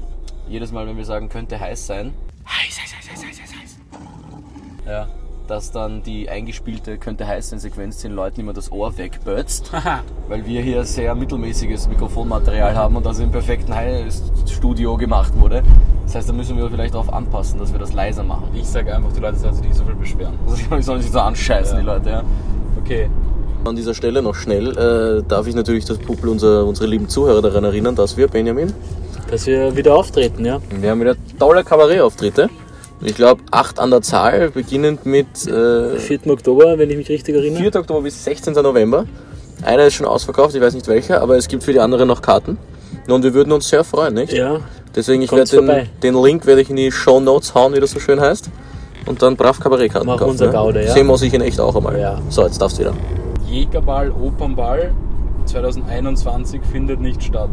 jedes 0.48 0.72
Mal, 0.72 0.88
wenn 0.88 0.98
wir 0.98 1.06
sagen, 1.06 1.30
könnte 1.30 1.60
heiß 1.60 1.88
sein, 1.88 2.14
heiß, 2.48 2.80
heiß, 2.80 2.96
heiß, 2.96 3.10
heiß, 3.12 3.28
heiß, 3.28 3.42
heiß, 3.42 3.62
heiß, 3.62 3.78
Ja. 4.88 5.08
dass 5.48 5.72
dann 5.72 6.04
die 6.04 6.30
eingespielte 6.30 6.98
könnte 6.98 7.28
heiß 7.28 7.50
sein 7.50 7.60
Sequenz 7.60 8.02
den 8.02 8.14
Leuten 8.14 8.40
immer 8.42 8.54
das 8.54 8.72
Ohr 8.72 8.98
wegbötzt, 8.98 9.72
weil 10.30 10.46
wir 10.46 10.62
hier 10.62 10.84
sehr 10.86 11.14
mittelmäßiges 11.16 11.88
Mikrofonmaterial 11.90 12.76
haben 12.76 12.96
und 12.96 13.06
das 13.06 13.20
im 13.20 13.32
perfekten 13.32 13.74
Studio 14.48 14.96
gemacht 14.98 15.34
wurde. 15.40 15.64
Das 16.06 16.16
heißt, 16.16 16.30
da 16.30 16.34
müssen 16.34 16.56
wir 16.58 16.70
vielleicht 16.70 16.94
darauf 16.94 17.12
anpassen, 17.12 17.60
dass 17.60 17.74
wir 17.74 17.80
das 17.80 17.92
leiser 17.92 18.24
machen. 18.24 18.48
Ich 18.54 18.66
sage 18.66 18.96
einfach, 18.96 19.12
die 19.12 19.20
Leute 19.20 19.38
sollen 19.38 19.54
sich 19.56 19.64
nicht 19.66 19.76
so 19.76 19.84
viel 19.84 19.96
beschweren. 19.96 20.40
Also 20.48 20.76
die 20.76 20.82
sollen 20.82 21.02
sich 21.02 21.12
so 21.12 21.20
anscheißen, 21.20 21.76
Ja. 21.76 21.80
die 21.82 21.86
Leute, 21.86 22.10
ja. 22.10 22.24
Okay. 22.80 23.10
An 23.68 23.76
dieser 23.76 23.94
Stelle 23.94 24.22
noch 24.22 24.36
schnell 24.36 24.78
äh, 24.78 25.24
darf 25.28 25.48
ich 25.48 25.56
natürlich 25.56 25.86
das 25.86 25.98
Publikum, 25.98 26.34
unser, 26.34 26.66
unsere 26.66 26.88
lieben 26.88 27.10
Zuhörer 27.10 27.42
daran 27.42 27.64
erinnern, 27.64 27.96
dass 27.96 28.18
wir, 28.18 28.28
Benjamin, 28.28 28.74
Dass 29.30 29.46
wir 29.46 29.76
wieder 29.76 29.96
auftreten, 29.96 30.46
ja. 30.46 30.60
wir 30.70 30.90
haben 30.90 31.02
wieder 31.02 31.16
tolle 31.40 31.64
Kabarettauftritte. 31.64 32.50
Ich 33.02 33.16
glaube, 33.16 33.42
acht 33.52 33.80
an 33.80 33.92
der 33.92 34.02
Zahl, 34.02 34.50
beginnend 34.50 35.06
mit 35.06 35.28
äh, 35.48 35.98
4. 35.98 36.28
Oktober, 36.28 36.78
wenn 36.80 36.90
ich 36.90 36.98
mich 36.98 37.10
richtig 37.10 37.36
erinnere. 37.36 37.62
4. 37.62 37.76
Oktober 37.76 38.02
bis 38.02 38.24
16. 38.24 38.54
November. 38.54 39.06
Einer 39.62 39.86
ist 39.86 39.96
schon 39.96 40.08
ausverkauft, 40.08 40.56
ich 40.56 40.62
weiß 40.62 40.74
nicht 40.74 40.88
welcher, 40.88 41.22
aber 41.22 41.38
es 41.38 41.48
gibt 41.48 41.64
für 41.64 41.74
die 41.74 41.80
anderen 41.80 42.08
noch 42.08 42.22
Karten. 42.22 42.58
Und 43.08 43.24
wir 43.24 43.34
würden 43.34 43.52
uns 43.52 43.70
sehr 43.70 43.84
freuen, 43.84 44.16
nicht? 44.16 44.34
Ja, 44.34 44.62
Deswegen, 44.98 45.22
ich 45.22 45.32
werde 45.32 45.50
den, 45.50 45.90
den 46.02 46.24
Link 46.24 46.48
werde 46.48 46.62
ich 46.62 46.72
in 46.72 46.76
die 46.76 46.92
Show 46.92 47.20
Notes 47.20 47.54
hauen, 47.54 47.76
wie 47.76 47.80
das 47.80 47.92
so 47.92 48.00
schön 48.00 48.20
heißt. 48.20 48.50
Und 49.06 49.22
dann 49.22 49.38
brav 49.38 49.60
Kabarettkarten 49.60 50.10
kaufen. 50.10 50.32
unser 50.32 50.48
ne? 50.48 50.52
Gaude, 50.52 50.86
ja. 50.86 50.92
Sehen 50.92 51.06
muss 51.06 51.22
ich 51.22 51.34
in 51.34 51.42
echt 51.42 51.60
auch 51.60 51.76
einmal. 51.76 52.00
Ja. 52.00 52.20
So, 52.30 52.44
jetzt 52.44 52.60
darfst 52.60 52.78
du 52.78 52.82
wieder. 52.82 52.94
Jägerball, 53.48 54.12
Opernball 54.12 54.94
2021 55.46 56.62
findet 56.66 57.00
nicht 57.00 57.24
statt. 57.24 57.50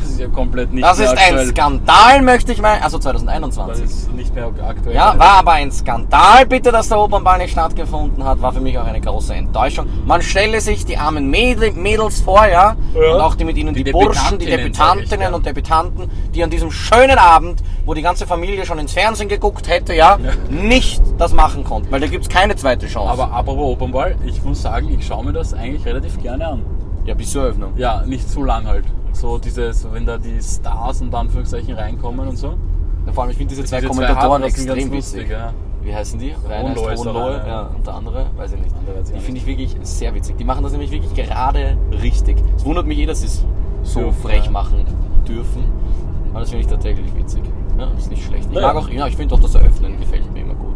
Das 0.00 0.10
ist 0.10 0.20
ja 0.20 0.28
komplett 0.28 0.72
nicht 0.72 0.84
Das 0.84 0.98
mehr 0.98 1.06
ist 1.06 1.12
ein 1.12 1.18
aktuell. 1.18 1.46
Skandal, 1.48 2.22
möchte 2.22 2.52
ich 2.52 2.60
meinen. 2.60 2.82
Also 2.82 2.98
Das 2.98 3.04
2021. 3.04 3.84
ist 3.84 4.12
nicht 4.12 4.34
mehr 4.34 4.50
aktuell. 4.66 4.94
Ja, 4.94 5.18
war 5.18 5.38
aber 5.38 5.52
ein 5.52 5.70
Skandal, 5.72 6.46
bitte, 6.46 6.72
dass 6.72 6.88
der 6.88 6.98
Opernball 6.98 7.38
nicht 7.38 7.52
stattgefunden 7.52 8.24
hat. 8.24 8.40
War 8.42 8.52
für 8.52 8.60
mich 8.60 8.78
auch 8.78 8.84
eine 8.86 9.00
große 9.00 9.34
Enttäuschung. 9.34 9.86
Man 10.06 10.22
stelle 10.22 10.60
sich 10.60 10.84
die 10.84 10.96
armen 10.96 11.28
Mädel, 11.30 11.72
Mädels 11.72 12.20
vor, 12.20 12.46
ja? 12.46 12.76
Ja. 12.94 13.14
Und 13.14 13.20
auch 13.20 13.34
die 13.34 13.44
mit 13.44 13.56
ihnen, 13.56 13.74
die, 13.74 13.84
Die 13.84 13.92
Burschen, 13.92 14.38
die 14.38 14.46
Debütantinnen, 14.46 15.28
ja. 15.30 15.34
und 15.34 15.44
Debütanten, 15.46 16.10
die 16.34 16.42
an 16.42 16.50
diesem 16.50 16.70
schönen 16.70 17.18
Abend, 17.18 17.62
wo 17.86 17.94
die 17.94 18.02
ganze 18.02 18.26
Familie 18.26 18.64
schon 18.66 18.78
ins 18.78 18.92
Fernsehen 18.92 19.28
geguckt 19.28 19.68
hätte, 19.68 19.94
ja, 19.94 20.18
nicht 20.50 21.02
das 21.18 21.32
machen 21.32 21.64
konnten. 21.64 21.90
Weil 21.90 22.00
da 22.00 22.06
gibt's 22.06 22.28
keine 22.28 22.56
zweite 22.56 22.86
Chance. 22.86 23.10
Aber 23.12 23.32
apropos 23.32 23.72
Opernball, 23.72 24.16
ich 24.26 24.42
muss 24.44 24.62
sagen, 24.62 24.88
ich 24.98 25.06
schaue 25.06 25.24
mir 25.24 25.32
das 25.32 25.52
eigentlich 25.54 25.84
relativ 25.84 26.20
gerne 26.22 26.46
an. 26.46 26.62
ja, 27.04 27.14
bis 27.14 27.32
zur 27.32 27.42
Eröffnung. 27.44 27.72
Ja, 27.76 28.02
nicht 28.06 28.28
zu 28.30 28.44
lang 28.44 28.66
halt. 28.66 28.84
So 29.12 29.38
dieses, 29.38 29.90
wenn 29.92 30.06
da 30.06 30.18
die 30.18 30.40
Stars 30.42 31.00
und 31.02 31.14
Anführungszeichen 31.14 31.74
reinkommen 31.74 32.28
und 32.28 32.36
so. 32.36 32.54
Vor 33.12 33.24
allem, 33.24 33.30
ich 33.30 33.36
finde 33.36 33.54
diese 33.54 33.64
zwei 33.64 33.80
Diese 33.80 33.88
Kommentatoren 33.88 34.42
sind 34.42 34.68
extrem 34.68 34.92
witzig. 34.92 35.28
ja. 35.28 35.52
Wie 35.82 35.92
heißen 35.92 36.18
die? 36.18 36.32
Rainer 36.48 36.62
Hohenlohe 36.62 36.86
der 36.86 36.96
Hohenlohe, 36.96 37.32
ja. 37.38 37.46
ja. 37.46 37.62
Und 37.74 37.86
der 37.86 37.94
andere, 37.94 38.26
weiß 38.36 38.52
ich 38.52 38.60
nicht. 38.60 38.74
Die 39.16 39.20
finde 39.20 39.40
ich 39.40 39.46
wirklich 39.46 39.76
sehr 39.82 40.14
witzig. 40.14 40.36
Die 40.36 40.44
machen 40.44 40.62
das 40.62 40.72
nämlich 40.72 40.92
wirklich 40.92 41.12
gerade 41.14 41.76
richtig. 41.90 42.36
Es 42.56 42.64
wundert 42.64 42.86
mich 42.86 42.98
eh, 42.98 43.06
dass 43.06 43.20
sie 43.20 43.26
es 43.26 43.44
so 43.82 44.00
Dürfen, 44.00 44.22
frech 44.22 44.44
ja. 44.44 44.50
machen 44.52 44.84
dürfen. 45.26 45.64
Aber 46.30 46.40
das 46.40 46.50
finde 46.50 46.64
ich 46.64 46.70
tatsächlich 46.70 47.12
witzig. 47.16 47.42
Ja, 47.78 47.88
ist 47.98 48.10
nicht 48.10 48.24
schlecht. 48.24 48.48
Ich 48.52 48.60
mag 48.60 48.76
auch, 48.76 48.88
ja, 48.88 49.08
ich 49.08 49.16
finde 49.16 49.34
auch 49.34 49.40
das 49.40 49.56
Eröffnen 49.56 49.98
gefällt 49.98 50.32
mir 50.32 50.40
immer 50.42 50.54
gut. 50.54 50.71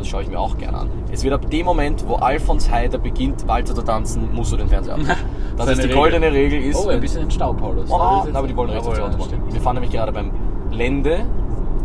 Das 0.00 0.08
schaue 0.08 0.22
ich 0.22 0.30
mir 0.30 0.40
auch 0.40 0.56
gerne 0.56 0.78
an. 0.78 0.88
Es 1.12 1.22
wird 1.22 1.34
ab 1.34 1.50
dem 1.50 1.66
Moment, 1.66 2.08
wo 2.08 2.14
Alfons 2.14 2.70
Heider 2.70 2.96
beginnt, 2.96 3.46
Walzer 3.46 3.74
zu 3.74 3.82
tanzen, 3.82 4.34
musst 4.34 4.50
du 4.50 4.56
den 4.56 4.66
Fernseher 4.68 4.94
abmachen. 4.94 5.16
Das 5.58 5.68
ist 5.68 5.78
die 5.82 5.88
Regel. 5.88 5.96
goldene 5.96 6.32
Regel. 6.32 6.62
Ist, 6.62 6.76
Oh, 6.82 6.88
ein 6.88 7.00
bisschen 7.00 7.24
in 7.24 7.30
Stau, 7.30 7.52
Paulus. 7.52 7.90
Oh, 7.90 7.96
aber 8.32 8.48
die 8.48 8.56
wollen 8.56 8.70
rechts 8.70 8.86
auf 8.88 8.94
die 8.94 9.22
stimmt. 9.24 9.52
Wir 9.52 9.60
fahren 9.60 9.74
nämlich 9.74 9.90
gerade 9.92 10.10
beim 10.10 10.30
Lende 10.70 11.26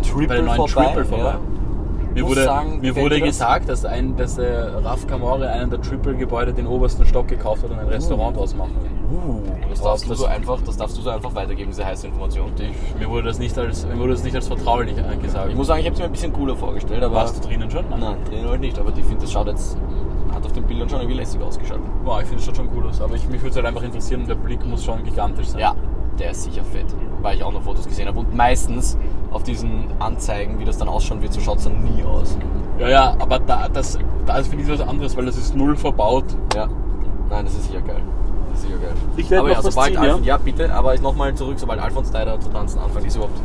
Triple 0.01 0.43
Bei 0.43 0.55
vorbei. 0.55 0.85
Triple 0.85 1.05
vorbei. 1.05 1.23
Ja. 1.25 1.39
Mir 2.15 2.25
wurde, 2.25 2.43
sagen, 2.45 2.79
mir 2.79 2.95
wurde 2.95 3.19
gesagt, 3.19 3.67
dass, 3.67 3.83
ein, 3.83 4.15
dass 4.15 4.35
der 4.37 4.83
Raf 4.85 5.05
Kamore 5.05 5.49
einen 5.49 5.69
der 5.69 5.81
Triple-Gebäude 5.81 6.53
den 6.53 6.65
obersten 6.65 7.05
Stock 7.05 7.27
gekauft 7.27 7.63
hat 7.63 7.71
und 7.71 7.77
ein 7.79 7.87
Restaurant 7.89 8.37
draus 8.37 8.55
machen 8.55 8.71
will. 8.81 9.17
Uh, 9.17 9.41
das 9.69 9.79
Wow, 9.79 9.85
darfst, 9.87 10.05
du 10.05 10.09
das- 10.09 10.19
so 10.19 10.25
einfach, 10.25 10.61
das 10.61 10.77
darfst 10.77 10.97
du 10.97 11.01
so 11.01 11.09
einfach 11.09 11.35
weitergeben, 11.35 11.71
diese 11.71 11.85
heiße 11.85 12.07
Information. 12.07 12.51
Ich, 12.57 12.99
mir, 12.99 13.09
wurde 13.09 13.27
das 13.27 13.37
nicht 13.37 13.57
als, 13.57 13.85
mir 13.85 13.99
wurde 13.99 14.13
das 14.13 14.23
nicht 14.23 14.35
als 14.35 14.47
vertraulich 14.47 14.97
angesagt. 15.03 15.49
Ich 15.49 15.55
muss 15.55 15.67
sagen, 15.67 15.81
ich 15.81 15.85
habe 15.85 15.93
es 15.93 15.99
mir 15.99 16.05
ein 16.05 16.11
bisschen 16.13 16.31
cooler 16.33 16.55
vorgestellt, 16.55 17.03
aber. 17.03 17.15
Warst 17.15 17.43
du 17.43 17.47
drinnen 17.47 17.69
schon? 17.69 17.83
Nein, 17.89 18.15
drin 18.29 18.47
halt 18.47 18.61
nicht, 18.61 18.79
aber 18.79 18.89
ich 18.97 19.03
finde, 19.05 19.21
das 19.21 19.31
schaut 19.31 19.47
jetzt. 19.47 19.77
Hat 20.33 20.45
auf 20.45 20.53
den 20.53 20.63
Bildern 20.63 20.89
schon 20.89 20.99
irgendwie 20.99 21.17
lässig 21.17 21.41
ausgeschaut. 21.41 21.79
Boah, 22.03 22.21
ich 22.21 22.27
finde 22.27 22.43
es 22.43 22.55
schon 22.55 22.69
cool 22.75 22.87
aus. 22.87 22.99
Aber 23.01 23.15
ich, 23.15 23.27
mich 23.27 23.41
würde 23.41 23.49
es 23.49 23.55
halt 23.57 23.65
einfach 23.65 23.83
interessieren, 23.83 24.25
der 24.27 24.35
Blick 24.35 24.65
muss 24.65 24.83
schon 24.83 25.03
gigantisch 25.03 25.47
sein. 25.47 25.61
Ja, 25.61 25.75
der 26.17 26.31
ist 26.31 26.43
sicher 26.43 26.63
fett. 26.63 26.87
Weil 27.21 27.37
ich 27.37 27.43
auch 27.43 27.53
noch 27.53 27.61
Fotos 27.61 27.85
gesehen 27.87 28.07
habe. 28.07 28.19
Und 28.19 28.35
meistens 28.35 28.97
auf 29.35 29.43
diesen 29.43 29.87
Anzeigen, 29.99 30.59
wie 30.59 30.65
das 30.65 30.77
dann 30.77 30.87
ausschauen 30.87 31.21
wird, 31.21 31.33
so 31.33 31.41
schaut 31.41 31.57
es 31.57 31.65
dann 31.65 31.83
nie 31.83 32.03
aus. 32.03 32.37
Ja, 32.79 32.87
ja, 32.87 33.15
aber 33.19 33.39
da, 33.39 33.67
das, 33.67 33.99
das 34.25 34.47
finde 34.47 34.63
ich 34.63 34.69
was 34.69 34.87
anderes, 34.87 35.15
weil 35.17 35.25
das 35.25 35.37
ist 35.37 35.55
null 35.55 35.75
verbaut. 35.75 36.23
Ja. 36.55 36.69
Nein, 37.29 37.43
das 37.43 37.53
ist 37.53 37.65
sicher 37.65 37.81
geil. 37.81 38.01
Das 38.51 38.59
ist 38.59 38.67
sicher 38.67 38.79
geil. 38.79 38.93
Ich 39.17 39.29
werd 39.29 39.39
aber 39.41 39.49
noch 39.49 39.55
ja, 39.57 39.61
sobald 39.61 39.89
ziehen, 39.89 39.97
Alfons, 39.97 40.25
ja? 40.25 40.35
ja? 40.35 40.41
bitte, 40.41 40.73
aber 40.73 40.95
ich 40.95 41.01
nochmal 41.01 41.35
zurück, 41.35 41.59
sobald 41.59 41.81
Alfons 41.81 42.11
Deider 42.11 42.39
zu 42.39 42.49
tanzen 42.49 42.79
anfängt, 42.79 43.07
ist 43.07 43.15
überhaupt. 43.17 43.37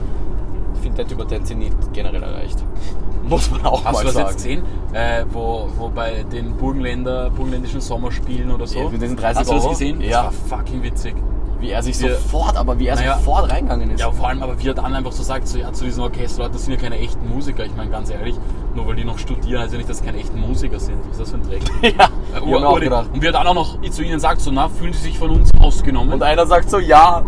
Ich 0.75 0.81
finde, 0.81 0.96
der 0.96 1.08
Typ 1.08 1.19
hat 1.19 1.31
den 1.32 1.44
Zenit 1.44 1.72
generell 1.92 2.22
erreicht. 2.22 2.64
Muss 3.28 3.50
man 3.50 3.60
auch 3.66 3.84
Hast 3.84 3.92
mal 3.92 4.00
du 4.00 4.04
das 4.06 4.14
sagen. 4.14 4.28
jetzt 4.28 4.37
gesehen? 4.37 4.62
Äh, 4.92 5.25
wo, 5.32 5.69
wo 5.76 5.88
bei 5.88 6.22
den 6.22 6.56
Burgenländer, 6.56 7.31
burgenländischen 7.31 7.81
Sommerspielen 7.81 8.50
oder 8.52 8.66
so? 8.66 8.78
Ja, 8.78 8.88
mit 8.88 9.02
diesen 9.02 9.16
30 9.16 9.40
Hast 9.40 9.50
du 9.50 9.54
das 9.54 9.62
Euro? 9.64 9.72
gesehen? 9.72 10.00
Ja. 10.00 10.25
Das 10.25 10.50
war 10.50 10.58
fucking 10.58 10.82
witzig. 10.84 11.16
Wie 11.61 11.71
er 11.71 11.83
sich 11.83 12.01
Wir- 12.01 12.15
sofort, 12.17 12.57
aber 12.57 12.79
wie 12.79 12.87
er 12.87 12.97
Naja. 12.97 13.17
sofort 13.19 13.50
reingegangen 13.50 13.90
ist. 13.90 14.00
Ja, 14.00 14.11
vor 14.11 14.29
allem, 14.29 14.43
aber 14.43 14.59
wie 14.59 14.69
er 14.69 14.75
dann 14.75 14.95
einfach 14.95 15.12
so 15.12 15.23
sagt, 15.23 15.47
so, 15.47 15.59
ja, 15.59 15.73
zu 15.73 15.85
diesen 15.85 16.02
Orchester, 16.02 16.43
Leute, 16.43 16.55
das 16.55 16.64
sind 16.64 16.75
ja 16.75 16.81
keine 16.81 16.99
echten 16.99 17.29
Musiker. 17.29 17.64
Ich 17.67 17.76
meine, 17.76 17.90
ganz 17.90 18.09
ehrlich, 18.11 18.35
nur 18.75 18.87
weil 18.87 18.97
die 18.97 19.05
noch 19.05 19.19
studieren, 19.19 19.61
heißt 19.62 19.73
ja 19.73 19.79
nicht, 19.79 19.90
dass 19.90 19.99
sie 19.99 20.05
keine 20.07 20.19
echten 20.19 20.40
Musiker 20.40 20.81
sind. 20.81 20.99
Was 21.09 21.19
ist 21.19 21.21
das 21.21 21.31
für 21.31 21.37
ein 21.37 21.43
Dreck? 21.43 21.62
ja, 21.99 22.09
Äh, 22.35 22.40
auch 22.64 22.73
Ur- 22.75 22.81
gedacht. 22.81 23.11
Und 23.12 23.21
wie 23.23 23.26
er 23.26 23.33
dann 23.33 23.47
auch 23.47 23.55
noch 23.55 23.81
zu 23.90 24.02
ihnen 24.02 24.19
sagt, 24.21 24.40
so, 24.40 24.50
na, 24.50 24.69
fühlen 24.69 24.93
sie 24.95 25.00
sich 25.02 25.19
von 25.19 25.31
uns 25.31 25.50
ausgenommen? 25.61 26.14
Und 26.14 26.23
einer 26.23 26.47
sagt 26.47 26.71
so, 26.71 26.79
ja. 26.79 27.23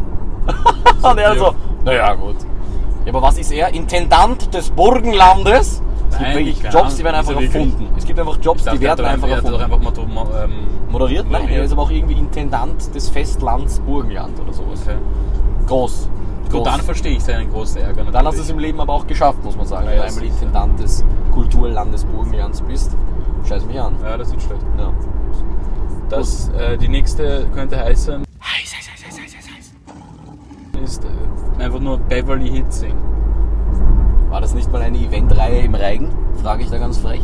Und 1.03 1.19
er 1.19 1.37
so, 1.37 1.55
naja, 1.85 2.15
gut. 2.15 2.37
Ja, 3.05 3.11
aber 3.13 3.23
was 3.23 3.37
ist 3.37 3.51
er? 3.53 3.75
Intendant 3.75 4.55
des 4.55 4.71
Burgenlandes? 4.71 5.83
Gibt 6.25 6.35
wirklich 6.37 6.63
Jobs, 6.73 6.97
die 6.97 7.05
werden 7.05 7.17
einfach 7.17 7.35
er 7.35 7.43
erfunden. 7.43 7.89
Es 7.97 8.05
gibt 8.05 8.19
einfach 8.19 8.39
Jobs, 8.41 8.65
die 8.65 8.81
werden 8.81 9.05
er 9.05 9.11
einfach 9.13 9.29
er 9.29 9.37
erfunden. 9.37 9.61
einfach 9.61 10.45
ähm, 10.45 10.53
Moderiert? 10.91 11.31
Nein, 11.31 11.49
er 11.49 11.65
ist 11.65 11.73
aber 11.73 11.83
auch 11.83 11.91
irgendwie 11.91 12.19
Intendant 12.19 12.95
des 12.95 13.09
Festlands 13.09 13.81
Burgenland 13.81 14.39
oder 14.41 14.53
sowas. 14.53 14.81
Groß. 15.67 16.09
Gut, 16.51 16.67
dann 16.67 16.81
verstehe 16.83 17.17
ich 17.17 17.25
seinen 17.25 17.51
großen 17.51 17.81
Ärger. 17.81 18.05
Dann 18.05 18.07
hast 18.07 18.15
du 18.15 18.19
natürlich. 18.19 18.41
es 18.43 18.51
im 18.51 18.59
Leben 18.59 18.81
aber 18.81 18.93
auch 18.93 19.07
geschafft, 19.07 19.43
muss 19.43 19.57
man 19.57 19.67
sagen. 19.67 19.87
Ja, 19.87 19.93
Wenn 19.93 19.99
du 19.99 20.05
einmal. 20.05 20.25
Intendant 20.25 20.81
des 20.81 21.05
Kulturlandes 21.33 22.05
Burgenlands 22.05 22.61
bist. 22.61 22.95
Scheiß 23.49 23.65
mich 23.65 23.81
an. 23.81 23.95
Ja, 24.03 24.19
das 24.19 24.29
ist 24.29 24.43
schlecht. 24.43 24.63
Ja. 24.79 24.93
Das, 26.11 26.51
äh, 26.51 26.77
die 26.77 26.89
nächste 26.89 27.47
könnte 27.55 27.79
heißen, 27.79 28.23
Heiß, 28.43 28.75
heiß, 28.77 28.91
heiß, 28.93 29.19
heiß, 29.19 29.35
heiß, 29.35 29.49
heiß, 29.57 29.73
ist 30.85 31.05
äh, 31.05 31.63
einfach 31.63 31.81
nur 31.81 31.97
Beverly 31.99 32.51
Hills 32.51 32.81
Sing. 32.81 32.95
War 34.33 34.41
das 34.41 34.55
nicht 34.55 34.73
mal 34.73 34.81
eine 34.81 34.97
Eventreihe 34.97 35.61
im 35.61 35.75
Reigen? 35.75 36.09
Frage 36.43 36.63
ich 36.63 36.71
da 36.71 36.79
ganz 36.79 36.97
frech. 36.97 37.21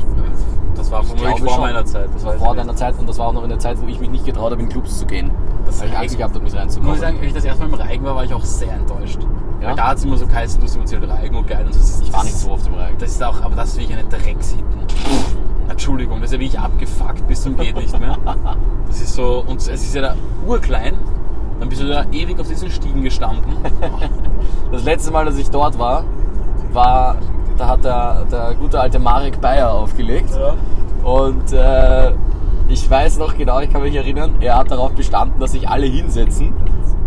Das 0.74 0.90
war 0.90 1.02
vermutlich 1.02 1.38
vor 1.38 1.48
schon. 1.48 1.60
meiner 1.62 1.82
Zeit. 1.86 2.10
Das 2.14 2.22
war 2.22 2.34
vor 2.34 2.54
deiner. 2.54 2.76
Zeit 2.76 2.98
und 2.98 3.08
das 3.08 3.18
war 3.18 3.28
auch 3.28 3.32
noch 3.32 3.44
in 3.44 3.48
der 3.48 3.58
Zeit, 3.58 3.80
wo 3.80 3.88
ich 3.88 3.98
mich 3.98 4.10
nicht 4.10 4.26
getraut 4.26 4.52
habe, 4.52 4.60
in 4.60 4.68
Clubs 4.68 4.98
zu 4.98 5.06
gehen. 5.06 5.30
Das 5.64 5.80
weil 5.80 5.88
ich 5.88 5.96
Angst 5.96 6.18
gehabt 6.18 6.34
habe, 6.34 6.44
Muss 6.44 6.54
reinzukommen. 6.54 6.94
ich 6.94 7.00
sagen, 7.00 7.16
als 7.16 7.26
ich 7.28 7.32
das 7.32 7.44
erste 7.46 7.64
Mal 7.64 7.68
im 7.70 7.80
Reigen 7.80 8.04
war, 8.04 8.14
war 8.14 8.24
ich 8.24 8.34
auch 8.34 8.44
sehr 8.44 8.74
enttäuscht. 8.74 9.20
Ja? 9.62 9.68
Weil 9.68 9.76
da 9.76 9.86
hat 9.88 9.96
es 9.96 10.04
immer 10.04 10.18
so 10.18 10.26
geheißen, 10.26 10.60
du 10.60 10.66
bist 10.66 10.92
halt 10.92 11.08
Reigen 11.08 11.34
und 11.34 11.46
geil 11.46 11.64
und 11.64 11.72
so. 11.72 11.80
Das 11.80 12.00
ich 12.02 12.12
war 12.12 12.24
nicht 12.24 12.36
so 12.36 12.50
oft 12.50 12.66
im 12.66 12.74
Reigen. 12.74 12.98
Das 12.98 13.10
ist 13.10 13.24
auch, 13.24 13.40
aber 13.40 13.56
das 13.56 13.70
ist 13.70 13.78
wirklich 13.78 13.98
eine 13.98 14.06
Dreckshitten. 14.06 14.78
Entschuldigung, 15.70 16.20
das 16.20 16.28
ist 16.28 16.34
ja 16.34 16.40
wirklich 16.40 16.60
abgefuckt 16.60 17.26
bis 17.26 17.40
zum 17.40 17.56
geht 17.56 17.74
nicht 17.74 17.98
mehr. 17.98 18.18
Das 18.86 19.00
ist 19.00 19.14
so, 19.14 19.42
und 19.46 19.56
es 19.56 19.68
ist 19.68 19.94
ja 19.94 20.02
da 20.02 20.14
urklein, 20.46 20.92
dann 21.58 21.70
bist 21.70 21.80
du 21.80 21.88
da 21.88 22.04
ewig 22.12 22.38
auf 22.38 22.48
diesen 22.48 22.70
Stiegen 22.70 23.02
gestanden. 23.02 23.56
Das 24.70 24.84
letzte 24.84 25.10
Mal, 25.10 25.24
dass 25.24 25.38
ich 25.38 25.48
dort 25.50 25.78
war, 25.78 26.04
war, 26.74 27.16
da 27.56 27.68
hat 27.68 27.84
der, 27.84 28.24
der 28.30 28.54
gute 28.54 28.80
alte 28.80 28.98
Marek 28.98 29.40
Bayer 29.40 29.72
aufgelegt. 29.72 30.30
Und 31.02 31.52
äh, 31.52 32.12
ich 32.68 32.88
weiß 32.88 33.18
noch 33.18 33.36
genau, 33.36 33.60
ich 33.60 33.72
kann 33.72 33.82
mich 33.82 33.94
erinnern, 33.94 34.36
er 34.40 34.58
hat 34.58 34.70
darauf 34.70 34.92
bestanden, 34.92 35.40
dass 35.40 35.52
sich 35.52 35.68
alle 35.68 35.86
hinsetzen. 35.86 36.52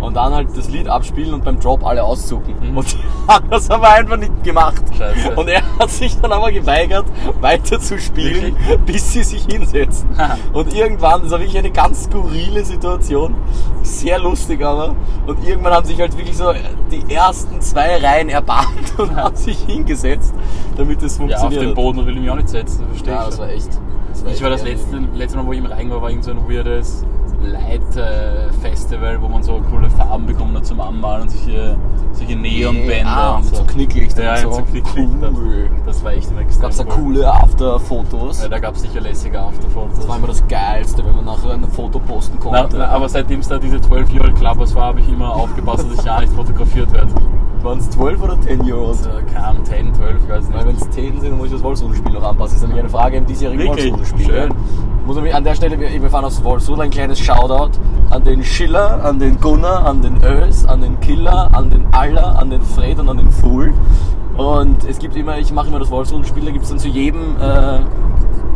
Und 0.01 0.15
dann 0.15 0.33
halt 0.33 0.49
das 0.57 0.69
Lied 0.69 0.87
abspielen 0.87 1.33
und 1.33 1.43
beim 1.45 1.59
Drop 1.59 1.85
alle 1.85 2.03
auszucken. 2.03 2.55
Mhm. 2.71 2.77
Und 2.77 2.91
die 2.93 2.97
haben 3.27 3.49
das 3.49 3.69
aber 3.69 3.89
einfach 3.89 4.17
nicht 4.17 4.43
gemacht. 4.43 4.81
Scheiße. 4.97 5.35
Und 5.35 5.47
er 5.47 5.61
hat 5.79 5.89
sich 5.91 6.19
dann 6.19 6.31
aber 6.31 6.51
geweigert, 6.51 7.05
weiter 7.39 7.79
zu 7.79 7.99
spielen, 7.99 8.55
bis 8.85 9.13
sie 9.13 9.23
sich 9.23 9.45
hinsetzen. 9.45 10.09
und 10.53 10.73
irgendwann, 10.73 11.21
das 11.21 11.31
war 11.31 11.39
wirklich 11.39 11.57
eine 11.57 11.71
ganz 11.71 12.05
skurrile 12.05 12.65
Situation, 12.65 13.35
sehr 13.83 14.19
lustig 14.19 14.63
aber. 14.63 14.95
Und 15.27 15.47
irgendwann 15.47 15.73
haben 15.73 15.85
sich 15.85 15.99
halt 15.99 16.17
wirklich 16.17 16.35
so 16.37 16.51
die 16.91 17.13
ersten 17.13 17.61
zwei 17.61 17.97
Reihen 17.97 18.29
erbarmt 18.29 18.97
und 18.97 19.15
haben 19.15 19.35
sich 19.35 19.59
hingesetzt, 19.59 20.33
damit 20.77 21.01
es 21.03 21.17
Ja, 21.17 21.23
auf 21.25 21.29
funktioniert. 21.29 21.61
den 21.61 21.73
Boden 21.75 22.05
will 22.05 22.15
ich 22.15 22.21
mich 22.21 22.29
auch 22.31 22.35
nicht 22.35 22.49
setzen, 22.49 22.85
verstehe 22.87 23.13
Ja, 23.13 23.19
ich 23.21 23.25
das 23.27 23.35
schon. 23.35 23.45
war 23.45 23.53
echt. 23.53 23.69
Das 24.11 24.23
Ich 24.35 24.41
war 24.43 24.49
das 24.49 24.63
letzte, 24.63 24.97
letzte 25.15 25.37
Mal, 25.37 25.45
wo 25.45 25.53
ich 25.53 25.59
im 25.59 25.65
Rhein 25.65 25.89
war, 25.89 26.01
war 26.01 26.09
irgend 26.09 26.23
so 26.25 26.31
ein 26.31 26.49
weirdes 26.49 27.03
Light-Festival, 27.43 29.21
wo 29.21 29.27
man 29.27 29.41
so 29.43 29.59
coole 29.71 29.89
Farben 29.89 30.25
bekommen 30.25 30.55
hat 30.55 30.65
zum 30.65 30.79
Anmalen 30.79 31.23
und 31.23 31.31
solche, 31.31 31.75
solche 32.13 32.35
Neonbänder 32.35 33.09
Ah, 33.11 33.35
und 33.37 33.45
so. 33.45 33.55
so 33.57 33.63
Knicklichter 33.63 34.23
Ja, 34.23 34.33
und 34.35 34.41
so. 34.41 34.51
so 34.53 34.61
Knicklichter. 34.63 35.31
Cool. 35.33 35.69
Das 35.85 36.03
war 36.03 36.11
echt 36.13 36.29
immer 36.29 36.41
extrem 36.41 36.61
Gab's 36.63 36.77
da 36.77 36.83
cool. 36.85 36.91
coole 37.03 37.33
After-Fotos? 37.33 38.43
Ja, 38.43 38.49
da 38.49 38.59
gab 38.59 38.75
es 38.75 38.81
sicher 38.83 39.01
lässige 39.01 39.39
Afterfotos. 39.39 39.97
Das 39.97 40.07
war 40.07 40.17
immer 40.17 40.27
das 40.27 40.45
Geilste, 40.47 41.03
wenn 41.05 41.15
man 41.15 41.25
nachher 41.25 41.51
ein 41.53 41.63
Foto 41.71 41.99
posten 41.99 42.37
Na, 42.43 42.59
konnte. 42.61 42.77
na, 42.77 42.89
aber 42.89 43.09
seitdem 43.09 43.39
es 43.39 43.47
da 43.47 43.57
diese 43.57 43.81
12 43.81 44.11
Year 44.13 44.23
Old 44.25 44.35
Clubbers 44.35 44.75
war, 44.75 44.85
habe 44.85 44.99
ich 44.99 45.09
immer 45.09 45.33
aufgepasst, 45.35 45.85
dass 45.89 45.99
ich 45.99 46.05
ja 46.05 46.19
nicht 46.21 46.33
fotografiert 46.33 46.91
werde. 46.93 47.09
Waren 47.63 47.79
es 47.79 47.89
12 47.91 48.21
oder 48.23 48.39
10 48.41 48.61
Euro? 48.61 48.87
Also, 48.89 49.09
Ahnung, 49.09 49.65
10, 49.65 49.93
12, 49.93 50.15
ich 50.23 50.29
weiß 50.29 50.53
Weil 50.53 50.65
nicht. 50.65 50.67
wenn 50.67 50.75
es 50.75 50.89
10 50.91 51.21
sind, 51.21 51.31
dann 51.31 51.37
muss 51.37 51.47
ich 51.47 51.53
das 51.53 51.63
Wolfsrudelspiel 51.63 52.13
noch 52.13 52.23
anpassen. 52.23 52.39
Das 52.39 52.53
ist 52.53 52.61
nämlich 52.61 52.79
eine 52.79 52.89
Frage 52.89 53.17
im 53.17 53.25
diesjährigen? 53.25 53.67
Wolfsrudelspiel. 53.67 54.25
Schön. 54.25 54.49
Ja. 54.49 54.55
Muss 55.05 55.15
nämlich 55.15 55.35
an 55.35 55.43
der 55.43 55.55
Stelle, 55.55 55.79
wir, 55.79 55.89
wir 55.89 56.09
fahren 56.09 56.25
aufs 56.25 56.43
Wolfsrudel, 56.43 56.83
ein 56.83 56.89
kleines 56.91 57.19
Shoutout 57.19 57.79
an 58.09 58.23
den 58.23 58.43
Schiller, 58.43 59.03
an 59.03 59.19
den 59.19 59.39
Gunnar, 59.39 59.85
an 59.85 60.01
den 60.01 60.23
Ös, 60.23 60.65
an 60.65 60.81
den 60.81 60.99
Killer, 60.99 61.49
an 61.53 61.69
den 61.69 61.87
Aller, 61.91 62.37
an 62.37 62.49
den 62.49 62.61
Fred 62.61 62.99
und 62.99 63.09
an 63.09 63.17
den 63.17 63.31
Fool. 63.31 63.73
Und 64.37 64.83
es 64.87 64.99
gibt 64.99 65.15
immer, 65.15 65.37
ich 65.37 65.51
mache 65.51 65.67
immer 65.67 65.79
das 65.79 65.91
Wolfsrudelspiel, 65.91 66.45
da 66.45 66.51
gibt 66.51 66.63
es 66.63 66.69
dann 66.69 66.79
zu 66.79 66.87
jedem, 66.87 67.35
äh, 67.39 67.79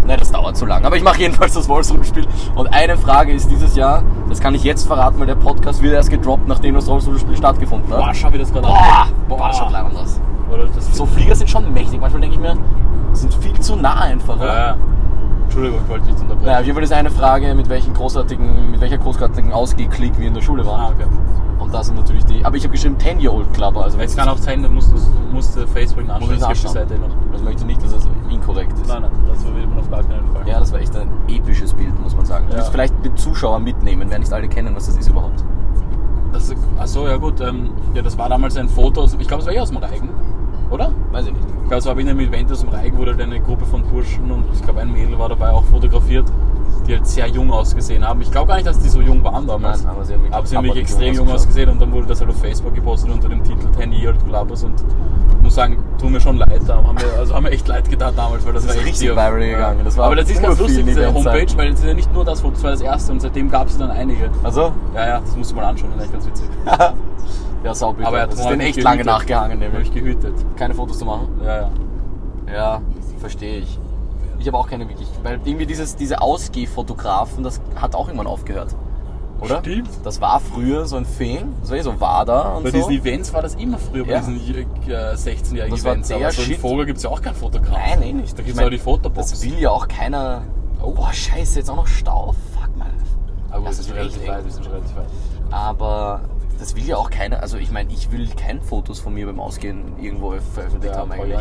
nein, 0.05 0.17
das 0.19 0.31
dauert 0.31 0.55
zu 0.57 0.65
lang, 0.65 0.85
aber 0.85 0.95
ich 0.97 1.03
mache 1.03 1.19
jedenfalls 1.19 1.53
das 1.53 1.67
Wolfsrudelspiel. 1.69 2.25
Und 2.55 2.67
eine 2.73 2.97
Frage 2.97 3.33
ist 3.33 3.49
dieses 3.49 3.75
Jahr, 3.75 4.03
das 4.29 4.39
kann 4.39 4.55
ich 4.55 4.63
jetzt 4.63 4.85
verraten, 4.87 5.19
weil 5.19 5.27
der 5.27 5.35
Podcast 5.35 5.81
wird 5.81 5.93
erst 5.93 6.09
gedroppt, 6.09 6.47
nachdem 6.47 6.75
das 6.75 6.87
Wolfsrudelspiel 6.87 7.35
stattgefunden 7.37 7.91
hat. 7.91 7.99
Boah, 7.99 8.13
schau 8.13 8.31
wie 8.33 8.37
das 8.37 8.51
gerade 8.51 8.67
Boah, 8.67 9.07
Boah. 9.27 9.37
boah, 9.37 9.53
schaut 9.53 9.71
leider 9.71 9.89
das 10.73 10.95
So 10.95 11.05
Flieger 11.05 11.35
sind 11.35 11.49
schon 11.49 11.71
mächtig. 11.73 11.99
Manchmal 11.99 12.21
denke 12.21 12.35
ich 12.35 12.41
mir, 12.41 12.55
sind 13.13 13.33
viel 13.35 13.59
zu 13.59 13.75
nah 13.75 13.95
einfach. 14.01 14.35
Oder? 14.37 14.45
Ja, 14.47 14.67
ja. 14.67 14.77
Entschuldigung, 15.43 15.79
ich 15.83 15.89
wollte 15.89 16.05
nicht 16.07 16.19
unterbrechen. 16.19 16.45
Naja, 16.47 16.61
jeden 16.61 16.73
Fall 16.75 16.83
ist 16.83 16.93
eine 16.93 17.11
Frage, 17.11 17.53
mit 17.55 17.69
welchen 17.69 17.93
großartigen, 17.93 18.71
mit 18.71 18.81
welcher 18.81 18.97
großartigen 18.97 19.53
Ausgeklick 19.53 20.17
wir 20.17 20.27
in 20.27 20.33
der 20.33 20.41
Schule 20.41 20.65
waren. 20.65 20.81
Ah, 20.81 20.89
okay. 20.89 21.05
Und 21.59 21.73
da 21.73 21.83
sind 21.83 21.95
natürlich 21.95 22.25
die. 22.25 22.43
Aber 22.43 22.57
ich 22.57 22.63
habe 22.63 22.71
geschrieben 22.73 22.97
10-Year-Old 22.97 23.53
Club, 23.53 23.77
also 23.77 23.97
Jetzt 23.97 24.17
kann 24.17 24.27
auch 24.27 24.37
sein, 24.37 24.61
du 24.63 24.69
musst, 24.69 24.91
du 24.91 24.97
musst 25.33 25.57
Facebook 25.73 26.05
Muss 26.05 26.07
nachschauen, 26.07 26.31
ich 26.33 26.41
es 26.41 26.47
gibt 26.47 26.59
die 26.59 26.65
nachschauen. 26.67 26.73
Seite 26.73 26.93
noch. 26.99 27.07
Also 27.31 27.35
ich 27.37 27.43
möchte 27.43 27.65
nicht, 27.65 27.83
dass 27.83 27.93
das 27.93 28.09
inkorrekt 28.29 28.73
ist. 28.79 28.87
Nein, 28.87 29.01
nein, 29.03 29.11
das 29.27 29.43
will 29.45 29.67
man 29.67 29.79
auf 29.79 29.89
gar 29.89 30.03
keinen 30.03 30.27
Fall. 30.33 30.47
Ja, 30.47 30.59
das 30.59 30.71
war 30.73 30.79
echt 30.79 30.95
ein 30.97 31.07
episches 31.27 31.73
Bild, 31.73 31.97
muss 32.01 32.15
man 32.15 32.25
sagen. 32.25 32.45
Du 32.49 32.53
Ja. 32.53 32.59
musst 32.59 32.64
vielleicht 32.75 33.05
den 33.05 33.15
Zuschauer 33.15 33.59
mitnehmen, 33.59 34.09
wer 34.09 34.19
nicht 34.19 34.33
alle 34.33 34.49
kennen, 34.49 34.75
was 34.75 34.87
das 34.87 34.97
ist 34.97 35.09
überhaupt. 35.09 35.45
Das, 36.33 36.53
achso, 36.77 37.07
ja 37.07 37.15
gut, 37.15 37.39
ähm, 37.39 37.69
ja, 37.93 38.01
das 38.01 38.17
war 38.17 38.27
damals 38.27 38.57
ein 38.57 38.67
Foto, 38.67 39.05
ich 39.17 39.27
glaube, 39.29 39.41
es 39.41 39.47
war 39.47 39.53
eh 39.53 39.59
aus 39.59 39.69
dem 39.69 39.77
Reigen, 39.77 40.09
oder? 40.69 40.91
Weiß 41.13 41.27
ich 41.27 41.31
nicht. 41.31 41.45
Ich 41.45 41.69
glaube, 41.69 41.77
es 41.77 41.85
war 41.85 41.95
bei 41.95 42.01
einem 42.01 42.19
Event 42.19 42.51
aus 42.51 42.59
dem 42.59 42.69
Reigen, 42.69 42.97
wo 42.97 43.05
halt 43.05 43.21
eine 43.21 43.39
Gruppe 43.39 43.65
von 43.65 43.81
Burschen 43.83 44.29
und 44.29 44.43
ich 44.53 44.61
glaube, 44.61 44.81
ein 44.81 44.91
Mädel 44.91 45.17
war 45.17 45.29
dabei 45.29 45.51
auch 45.51 45.63
fotografiert, 45.63 46.29
die 46.83 46.93
halt 46.93 47.07
sehr 47.07 47.27
jung 47.27 47.51
ausgesehen 47.51 48.07
haben. 48.07 48.21
Ich 48.21 48.31
glaube 48.31 48.47
gar 48.47 48.55
nicht, 48.55 48.67
dass 48.67 48.79
die 48.79 48.89
so 48.89 49.01
jung 49.01 49.23
waren 49.23 49.47
damals. 49.47 49.83
Nein, 49.83 49.91
aber 49.91 50.05
sie 50.05 50.13
haben 50.13 50.21
wirklich 50.21 50.33
aber 50.35 50.47
sie 50.47 50.57
haben 50.57 50.63
wirklich 50.65 50.83
extrem 50.83 51.13
jung 51.15 51.29
ausgesehen 51.31 51.69
und 51.69 51.81
dann 51.81 51.91
wurde 51.91 52.07
das 52.07 52.19
halt 52.19 52.29
auf 52.29 52.39
Facebook 52.39 52.73
gepostet 52.75 53.11
unter 53.11 53.29
dem 53.29 53.43
Titel 53.43 53.67
10 53.77 53.91
Year 53.93 54.09
Old 54.11 54.25
Clubbers 54.27 54.63
und 54.63 54.75
ich 55.37 55.41
muss 55.43 55.55
sagen, 55.55 55.77
tut 55.99 56.09
mir 56.09 56.19
schon 56.19 56.37
leid, 56.37 56.61
da 56.67 56.75
haben 56.75 56.99
wir, 56.99 57.19
also 57.19 57.35
haben 57.35 57.43
wir 57.43 57.51
echt 57.51 57.67
leid 57.67 57.89
getan 57.89 58.13
damals, 58.15 58.45
weil 58.45 58.53
das, 58.53 58.65
Das 58.65 58.75
war 58.75 58.81
echt 58.81 58.93
richtig 58.93 59.09
viral 59.09 59.39
gegangen. 59.39 59.81
Das 59.83 59.97
war 59.97 60.05
aber 60.07 60.15
das 60.15 60.29
ist 60.29 60.41
ganz 60.41 60.59
lustig, 60.59 60.85
diese 60.85 61.13
Homepage, 61.13 61.47
weil 61.57 61.73
es 61.73 61.79
ist 61.79 61.85
ja 61.85 61.93
nicht 61.93 62.13
nur 62.13 62.25
das 62.25 62.41
Foto, 62.41 62.53
das 62.53 62.63
war 62.63 62.71
das 62.71 62.81
erste 62.81 63.11
und 63.11 63.21
seitdem 63.21 63.49
gab 63.49 63.67
es 63.67 63.77
dann 63.77 63.91
einige. 63.91 64.29
Also? 64.43 64.71
Ja, 64.93 65.07
ja, 65.07 65.19
das 65.19 65.35
musst 65.35 65.51
du 65.51 65.55
mal 65.55 65.65
anschauen, 65.65 65.91
das 65.95 65.99
ist 65.99 66.03
echt 66.05 66.13
ganz 66.13 66.27
witzig. 66.27 66.49
ja, 67.63 67.73
saubitter. 67.73 68.07
Aber 68.07 68.17
er 68.17 68.23
hat 68.23 68.31
das 68.33 68.39
ist 68.39 68.49
den 68.49 68.59
echt 68.59 68.75
mich 68.77 68.83
lange 68.83 68.97
gehütet. 69.03 69.13
nachgehangen, 69.19 69.51
Habe 69.61 69.71
nämlich. 69.71 69.87
ich 69.89 69.93
gehütet. 69.93 70.33
Keine 70.55 70.73
Fotos 70.73 70.99
zu 70.99 71.05
machen. 71.05 71.27
Ja, 71.43 71.57
ja. 71.57 71.69
Ja, 72.53 72.81
verstehe 73.19 73.59
ich. 73.59 73.79
Ich 74.45 74.47
habe 74.47 74.59
auch 74.59 74.69
keine 74.69 74.87
wirklich. 74.87 75.07
Weil 75.23 75.39
irgendwie 75.43 75.65
dieses, 75.65 75.95
diese 75.95 76.21
Ausgehfotografen, 76.21 77.43
das 77.43 77.59
hat 77.75 77.95
auch 77.95 78.09
irgendwann 78.09 78.27
aufgehört. 78.27 78.75
Oder? 79.41 79.57
Stimmt. 79.61 79.89
Das 80.03 80.21
war 80.21 80.39
früher 80.39 80.85
so 80.85 80.97
ein 80.97 81.07
Thing. 81.17 81.51
Das 81.61 81.71
war 81.71 81.77
eh 81.77 81.81
so 81.81 81.99
WADA 81.99 82.53
und 82.57 82.63
Bei 82.63 82.69
so. 82.69 82.77
diesen 82.77 82.91
Events 82.91 83.33
war 83.33 83.41
das 83.41 83.55
immer 83.55 83.79
früher, 83.79 84.05
bei 84.05 84.11
Ja. 84.11 84.19
diesen 84.19 84.35
äh, 84.35 85.13
16-jährigen 85.15 85.71
Das 85.75 85.83
war 85.83 85.93
Events. 85.93 86.09
der 86.09 86.17
Aber 86.17 86.31
so 86.31 86.43
im 86.43 86.59
Vogel 86.59 86.85
gibt 86.85 86.97
es 86.97 87.03
ja 87.05 87.09
auch 87.09 87.23
keinen 87.23 87.33
Fotograf. 87.33 87.71
Nein, 87.71 88.03
eh 88.03 88.13
nicht. 88.13 88.33
Da 88.33 88.43
gibt 88.43 88.49
es 88.49 88.55
mein, 88.55 88.65
auch 88.65 88.69
die 88.69 88.77
Fotobox. 88.77 89.31
Das 89.31 89.43
will 89.43 89.57
ja 89.57 89.71
auch 89.71 89.87
keiner. 89.87 90.43
Oh, 90.79 90.91
boah, 90.91 91.11
scheiße, 91.11 91.57
jetzt 91.57 91.69
auch 91.71 91.77
noch 91.77 91.87
Stau. 91.87 92.35
Fuck 92.53 92.77
mal. 92.77 92.85
Aber 93.49 93.65
das 93.65 93.79
ist 93.79 93.89
weit, 93.89 94.45
wir 94.45 94.51
sind 94.51 94.69
relativ 94.69 94.95
weit. 94.95 95.05
Aber 95.49 96.21
das 96.59 96.75
will 96.75 96.85
ja 96.85 96.97
auch 96.97 97.09
keiner. 97.09 97.41
Also 97.41 97.57
ich 97.57 97.71
meine, 97.71 97.91
ich 97.91 98.11
will 98.11 98.27
keine 98.29 98.61
Fotos 98.61 98.99
von 98.99 99.13
mir 99.13 99.25
beim 99.25 99.39
Ausgehen 99.39 99.93
irgendwo 100.01 100.31
veröffentlicht 100.53 100.95
Ja, 100.95 101.01
haben 101.01 101.11
eigentlich. 101.11 101.39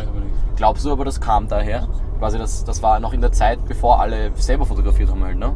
Glaubst 0.55 0.85
du 0.85 0.91
aber, 0.91 1.05
das 1.05 1.21
kam 1.21 1.47
daher? 1.47 1.87
Quasi 2.19 2.37
das, 2.37 2.63
das 2.63 2.81
war 2.81 2.99
noch 2.99 3.13
in 3.13 3.21
der 3.21 3.31
Zeit, 3.31 3.59
bevor 3.67 3.99
alle 3.99 4.31
selber 4.35 4.65
fotografiert 4.65 5.09
haben 5.09 5.23
halt, 5.23 5.37
ne? 5.37 5.53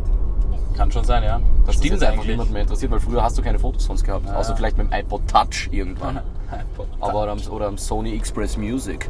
Kann 0.75 0.91
schon 0.91 1.03
sein, 1.03 1.23
ja. 1.23 1.41
Das 1.65 1.75
Stimmt 1.75 1.91
jetzt 1.91 2.03
einfach 2.03 2.23
niemand 2.25 2.51
mehr 2.51 2.61
interessiert, 2.61 2.91
weil 2.91 2.99
früher 2.99 3.21
hast 3.21 3.37
du 3.37 3.41
keine 3.41 3.59
Fotos 3.59 3.85
sonst 3.85 4.03
gehabt. 4.03 4.27
Ja, 4.27 4.35
Außer 4.35 4.51
ja. 4.51 4.55
vielleicht 4.55 4.77
mit 4.77 4.91
dem 4.91 4.93
iPod 4.97 5.21
Touch 5.27 5.69
irgendwann. 5.71 6.21
Aber 6.99 7.21
Aber 7.21 7.31
am, 7.31 7.39
oder 7.49 7.67
am 7.67 7.77
Sony 7.77 8.15
Express 8.15 8.57
Music. 8.57 9.09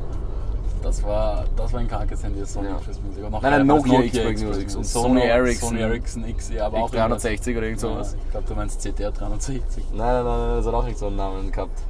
Das 0.81 1.03
war, 1.03 1.45
das 1.55 1.73
war 1.73 1.79
ein 1.79 1.87
krankes 1.87 2.23
Handy, 2.23 2.39
das 2.39 2.53
Sony 2.53 2.69
Ja. 2.69 2.75
Express 2.77 2.99
Music. 3.01 3.23
Und 3.23 3.31
noch 3.31 3.41
Nein, 3.41 3.51
nein, 3.51 3.67
damals 3.67 3.85
Nokia 3.85 4.01
Express 4.01 4.43
Music 4.43 4.77
und 4.77 4.85
Sony 4.85 5.21
Ericsson. 5.21 5.69
Sony 5.69 5.81
Ericsson 5.81 6.27
X, 6.27 6.49
ja, 6.49 6.65
aber 6.65 6.77
auch 6.77 6.93
irgendwas. 6.93 7.21
360 7.23 7.57
oder 7.57 7.65
irgend 7.65 7.79
sowas. 7.79 8.13
Ja, 8.13 8.19
ich 8.25 8.31
glaube, 8.31 8.47
du 8.47 8.55
meinst 8.55 8.81
CTR 8.81 9.11
360. 9.11 9.83
Nein, 9.91 9.97
nein, 9.97 10.23
nein, 10.23 10.39
nein, 10.39 10.57
das 10.57 10.65
hat 10.65 10.73
auch 10.73 10.85
nicht 10.85 10.97
so 10.97 11.07
einen 11.07 11.15
Namen 11.15 11.51
gehabt. 11.51 11.81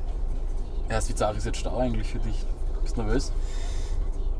Erst 0.89 1.10
wie 1.10 1.15
zart 1.15 1.38
ist 1.38 1.46
jetzt 1.46 1.58
Stau 1.58 1.77
eigentlich 1.77 2.08
für 2.08 2.19
dich? 2.19 2.46
Bist 2.81 2.98
du 2.98 3.01
nervös? 3.03 3.31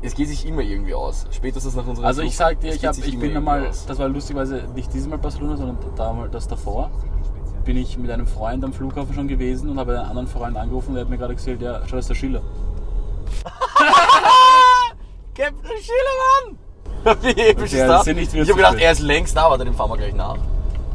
Es 0.02 0.14
geht 0.14 0.28
sich 0.28 0.46
immer 0.46 0.62
irgendwie 0.62 0.94
aus. 0.94 1.26
Spätestens 1.30 1.76
nach 1.76 1.86
unserer 1.86 2.06
Also 2.06 2.22
ich 2.22 2.34
sag 2.34 2.58
dir, 2.60 2.74
ich, 2.74 2.84
hab, 2.86 2.96
ich 2.96 3.18
bin 3.18 3.36
einmal, 3.36 3.66
aus. 3.66 3.84
das 3.86 3.98
war 3.98 4.08
lustigerweise 4.08 4.64
nicht 4.74 4.92
dieses 4.94 5.06
Mal 5.06 5.18
Barcelona, 5.18 5.56
sondern 5.58 5.78
damals 5.94 6.32
das 6.32 6.48
davor, 6.48 6.90
bin 7.64 7.76
ich 7.76 7.98
mit 7.98 8.10
einem 8.10 8.26
Freund 8.26 8.64
am 8.64 8.72
Flughafen 8.72 9.14
schon 9.14 9.28
gewesen 9.28 9.68
und 9.68 9.78
habe 9.78 9.98
einen 9.98 10.08
anderen 10.08 10.26
Freund 10.26 10.56
angerufen 10.56 10.88
und 10.88 10.94
der 10.94 11.04
hat 11.04 11.10
mir 11.10 11.18
gerade 11.18 11.34
gesagt, 11.34 11.60
ja, 11.60 11.82
schau, 11.86 11.98
ist 11.98 12.08
der 12.08 12.14
Schiller. 12.14 12.40
Captain 15.80 15.84
Schillemann! 15.84 16.58
Wie 17.22 17.30
episch 17.30 17.72
Okay, 17.72 17.80
ist 17.80 17.80
das 17.80 17.88
das? 17.88 18.04
sind 18.04 18.18
ich 18.18 18.30
zu 18.30 18.38
habe 18.40 18.54
gedacht, 18.54 18.76
er 18.78 18.92
ist 18.92 19.00
längst 19.00 19.36
da, 19.36 19.50
warte, 19.50 19.64
den 19.64 19.74
fahren 19.74 19.90
wir 19.90 19.96
gleich 19.96 20.14
nach. 20.14 20.36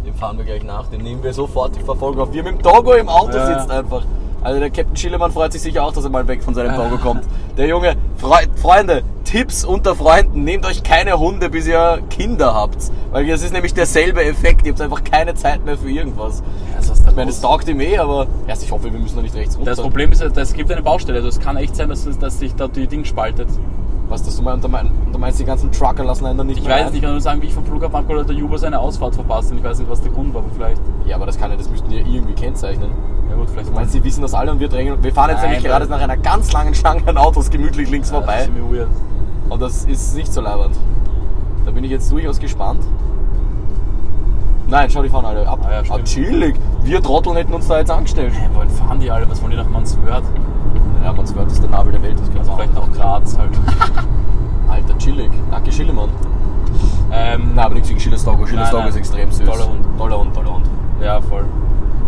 Den 0.05 0.13
fahren 0.13 0.37
wir 0.37 0.45
gleich 0.45 0.63
nach, 0.63 0.87
den 0.87 1.01
nehmen 1.01 1.23
wir 1.23 1.33
sofort, 1.33 1.75
die 1.75 1.81
Verfolgung 1.81 2.21
auf. 2.21 2.33
Wie 2.33 2.39
er 2.39 2.43
mit 2.43 2.53
dem 2.55 2.61
Togo 2.61 2.93
im 2.93 3.09
Auto 3.09 3.37
Ja. 3.37 3.45
sitzt 3.59 3.71
einfach. 3.71 4.03
Also 4.45 4.59
der 4.59 4.69
Captain 4.69 4.95
Schillemann 4.95 5.31
freut 5.31 5.51
sich 5.53 5.63
sicher 5.63 5.83
auch, 5.83 5.91
dass 5.91 6.03
er 6.03 6.11
mal 6.11 6.27
weg 6.27 6.43
von 6.43 6.53
seinem 6.53 6.75
Togo 6.75 6.99
kommt. 6.99 7.23
Der 7.57 7.65
Junge, 7.65 7.95
Fre 8.17 8.43
Freunde, 8.55 9.01
Tipps 9.23 9.65
unter 9.65 9.95
Freunden, 9.95 10.43
nehmt 10.43 10.67
euch 10.67 10.83
keine 10.83 11.17
Hunde, 11.17 11.49
bis 11.49 11.65
ihr 11.65 11.97
Kinder 12.11 12.53
habt. 12.53 12.77
Weil 13.11 13.25
das 13.25 13.41
ist 13.41 13.53
nämlich 13.53 13.73
derselbe 13.73 14.23
Effekt, 14.23 14.67
ihr 14.67 14.73
habt 14.73 14.81
einfach 14.81 15.03
keine 15.03 15.33
Zeit 15.33 15.65
mehr 15.65 15.75
für 15.79 15.89
irgendwas. 15.89 16.43
Ja, 16.71 16.77
was 16.77 16.89
ist 16.89 17.03
da 17.05 17.09
Ich 17.09 17.15
meine, 17.15 17.31
es 17.31 17.41
taugt 17.41 17.67
ihm 17.67 17.79
eh, 17.79 17.97
aber 17.97 18.27
erst 18.45 18.61
ich 18.61 18.71
hoffe, 18.71 18.93
wir 18.93 18.99
müssen 18.99 19.15
da 19.15 19.23
nicht 19.23 19.33
rechts 19.33 19.57
runter. 19.57 19.71
Das 19.71 19.81
Problem 19.81 20.11
ist, 20.11 20.21
es 20.21 20.53
gibt 20.53 20.71
eine 20.71 20.83
Baustelle, 20.83 21.17
also 21.17 21.29
es 21.29 21.39
kann 21.39 21.57
echt 21.57 21.75
sein, 21.75 21.89
dass, 21.89 22.07
dass 22.19 22.37
sich 22.37 22.53
da 22.53 22.67
die 22.67 22.85
Ding 22.85 23.03
spaltet. 23.03 23.47
Was, 24.09 24.21
dass 24.21 24.35
du 24.35 24.43
meinst, 24.43 24.63
du 24.63 24.67
meinst, 24.69 24.91
du 25.11 25.17
meinst, 25.17 25.39
die 25.39 25.45
ganzen 25.45 25.71
Trucker 25.71 26.03
lassen 26.03 26.27
einen 26.27 26.37
dann 26.37 26.45
nicht 26.45 26.59
Ich 26.59 26.65
weiß 26.65 26.71
rein? 26.71 26.85
es 26.85 26.91
nicht, 26.91 26.97
ich 26.97 27.01
kann 27.01 27.13
nur 27.13 27.21
sagen, 27.21 27.41
wie 27.41 27.47
ich 27.47 27.53
vom 27.55 27.65
Flughafen 27.65 27.95
abgeholt 27.95 28.29
der 28.29 28.35
Juba 28.35 28.59
seine 28.59 28.79
Ausfahrt 28.79 29.15
verpasst 29.15 29.49
und 29.51 29.57
ich 29.57 29.63
weiß 29.63 29.79
nicht, 29.79 29.89
was 29.89 30.03
der 30.03 30.11
Grund 30.11 30.35
war, 30.35 30.43
aber 30.43 30.51
vielleicht, 30.53 30.79
Ja, 31.07 31.15
aber 31.15 31.25
das 31.25 31.39
kann 31.39 31.49
ja, 31.49 31.57
das 31.57 31.67
müssten 31.67 31.89
die 31.89 31.95
ja 31.97 32.05
irgendwie 32.05 32.33
kennzeichnen. 32.33 32.91
Ja 33.29 33.35
gut, 33.35 33.49
vielleicht 33.49 33.73
meinst, 33.73 33.91
sie 33.93 34.03
wissen 34.03 34.21
das 34.21 34.33
alle 34.33 34.51
und 34.51 34.59
wir 34.59 34.67
drängen. 34.69 35.01
Wir 35.03 35.13
fahren 35.13 35.29
jetzt 35.31 35.41
Nein, 35.41 35.51
nämlich 35.51 35.63
weil- 35.65 35.71
gerade 35.79 35.87
nach 35.91 36.01
einer 36.01 36.17
ganz 36.17 36.51
langen 36.53 36.73
Schlange 36.73 37.01
an 37.07 37.17
Autos 37.17 37.49
gemütlich 37.49 37.89
links 37.89 38.09
Ja, 38.11 38.17
Das 38.17 38.25
vorbei. 38.25 38.39
ist 38.41 38.47
irgendwie 38.55 38.77
weird. 38.77 38.89
Und 39.49 39.61
das 39.61 39.85
ist 39.85 40.15
nicht 40.15 40.31
so 40.33 40.41
leibend. 40.41 40.75
Da 41.65 41.71
bin 41.71 41.83
ich 41.83 41.91
jetzt 41.91 42.11
durchaus 42.11 42.39
gespannt. 42.39 42.81
Nein, 44.67 44.89
schau, 44.89 45.03
die 45.03 45.09
fahren 45.09 45.25
alle 45.25 45.47
ab. 45.47 45.59
Ah 45.63 45.71
ja, 45.73 45.81
ah, 45.89 45.99
chillig. 46.03 46.55
Wir 46.83 47.01
Trotteln 47.01 47.35
hätten 47.35 47.53
uns 47.53 47.67
da 47.67 47.77
jetzt 47.77 47.91
angestellt. 47.91 48.33
Hey, 48.35 48.49
wohin 48.53 48.69
fahren 48.69 48.99
die 48.99 49.11
alle? 49.11 49.29
Was 49.29 49.39
wollen 49.41 49.51
die 49.51 49.57
nach 49.57 49.69
Manswörth? 49.69 50.23
Ja, 51.03 51.13
man 51.13 51.25
hört, 51.35 51.45
das 51.45 51.53
ist 51.53 51.61
der 51.63 51.69
Nabel 51.69 51.91
der 51.91 52.01
Welt. 52.01 52.15
Das 52.19 52.39
Also 52.39 52.55
vielleicht 52.55 52.73
nach 52.73 52.91
Graz 52.91 53.37
halt. 53.37 53.51
Alter, 54.67 54.97
chillig. 54.97 55.29
Danke, 55.51 55.71
Schillemann. 55.71 56.09
ähm, 57.11 57.51
Nein, 57.53 57.59
aber 57.65 57.73
nichts 57.75 57.89
gegen 57.89 57.99
Schilles 57.99 58.25
Doggo. 58.25 58.45
Schilles 58.47 58.63
Nein, 58.63 58.71
Doggo 58.71 58.81
nein. 58.83 58.89
ist 58.89 58.95
extrem 58.97 59.31
süß. 59.31 59.45
Toller 59.47 59.67
Hund. 59.69 59.85
Toller 59.99 60.19
Hund, 60.19 60.33
toller 60.33 60.53
Hund. 60.55 60.65
Ja, 60.99 61.21
voll. 61.21 61.45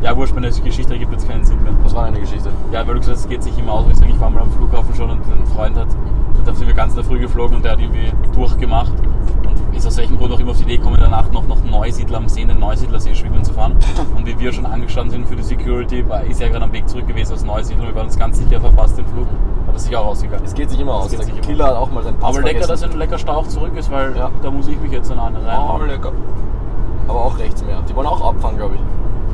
Ja, 0.01 0.15
wurscht, 0.15 0.33
meine 0.35 0.49
Geschichte 0.51 0.93
ergibt 0.93 1.11
jetzt 1.11 1.27
keinen 1.27 1.43
Sinn 1.43 1.61
mehr. 1.63 1.73
Was 1.83 1.95
war 1.95 2.05
deine 2.05 2.19
Geschichte? 2.19 2.49
Ja, 2.71 2.85
weil 2.87 2.93
du 2.95 2.99
gesagt 2.99 3.17
hast, 3.17 3.23
es 3.25 3.29
geht 3.29 3.41
sich 3.43 3.57
immer 3.57 3.73
aus. 3.73 3.85
Und 3.85 3.91
Ich 3.91 3.97
sage, 3.97 4.11
ich 4.11 4.19
war 4.19 4.29
mal 4.29 4.41
am 4.43 4.51
Flughafen 4.51 4.93
schon 4.95 5.09
und 5.09 5.21
ein 5.21 5.45
Freund 5.55 5.75
hat, 5.75 5.87
da 6.45 6.53
sind 6.53 6.67
wir 6.67 6.73
ganz 6.75 6.91
in 6.93 6.97
der 6.97 7.05
Früh 7.05 7.19
geflogen 7.19 7.55
und 7.57 7.65
der 7.65 7.71
hat 7.73 7.79
irgendwie 7.79 8.11
durchgemacht 8.33 8.91
und 9.43 9.75
ist 9.75 9.87
aus 9.87 9.97
welchem 9.97 10.17
Grund 10.17 10.31
auch 10.33 10.39
immer 10.39 10.51
auf 10.51 10.57
die 10.57 10.63
Idee 10.63 10.77
gekommen, 10.77 10.97
danach 10.99 11.31
noch 11.31 11.47
nach 11.47 11.57
Neusiedler 11.69 12.17
am 12.17 12.29
See, 12.29 12.41
in 12.41 12.47
den 12.49 12.59
Neusiedlersee 12.59 13.15
schwimmen 13.15 13.43
zu 13.43 13.53
fahren. 13.53 13.75
Und 14.15 14.25
wie 14.27 14.37
wir 14.39 14.53
schon 14.53 14.65
angestanden 14.67 15.11
sind 15.11 15.27
für 15.27 15.35
die 15.35 15.43
Security, 15.43 16.07
war, 16.07 16.23
ist 16.23 16.39
er 16.41 16.49
gerade 16.49 16.63
am 16.65 16.71
Weg 16.73 16.87
zurück 16.87 17.07
gewesen 17.07 17.33
aus 17.33 17.43
Neusiedler. 17.43 17.87
Wir 17.87 17.95
waren 17.95 18.05
uns 18.05 18.17
ganz 18.19 18.37
sicher 18.37 18.61
verpasst 18.61 18.97
den 18.99 19.05
Flug, 19.07 19.27
aber 19.67 19.79
sicher 19.79 19.99
auch 19.99 20.07
ausgegangen. 20.07 20.43
Es 20.45 20.53
geht 20.53 20.69
sich 20.69 20.79
immer 20.79 20.93
aus. 20.93 21.09
geht 21.09 21.19
Der 21.27 21.33
Killer 21.41 21.65
hat 21.67 21.75
auch 21.75 21.91
mal 21.91 22.03
seinen 22.03 22.17
Pass 22.19 22.35
Aber 22.35 22.43
lecker, 22.45 22.59
dass 22.59 22.67
vergessen. 22.67 22.91
ein 22.93 22.97
lecker 22.99 23.17
Stau 23.17 23.33
auch 23.33 23.47
zurück 23.47 23.71
ist, 23.75 23.91
weil 23.91 24.15
Ja. 24.15 24.29
da 24.43 24.51
muss 24.51 24.67
ich 24.67 24.79
mich 24.79 24.91
jetzt 24.91 25.11
an 25.11 25.19
eine 25.19 25.43
rein. 25.45 25.57
Oh, 25.59 25.83
lecker. 25.83 26.11
Aber 27.07 27.25
auch 27.25 27.37
rechts 27.39 27.63
mehr. 27.65 27.81
Die 27.89 27.95
wollen 27.95 28.07
auch 28.07 28.21
abfahren, 28.29 28.57
glaube 28.57 28.75
ich. 28.75 28.81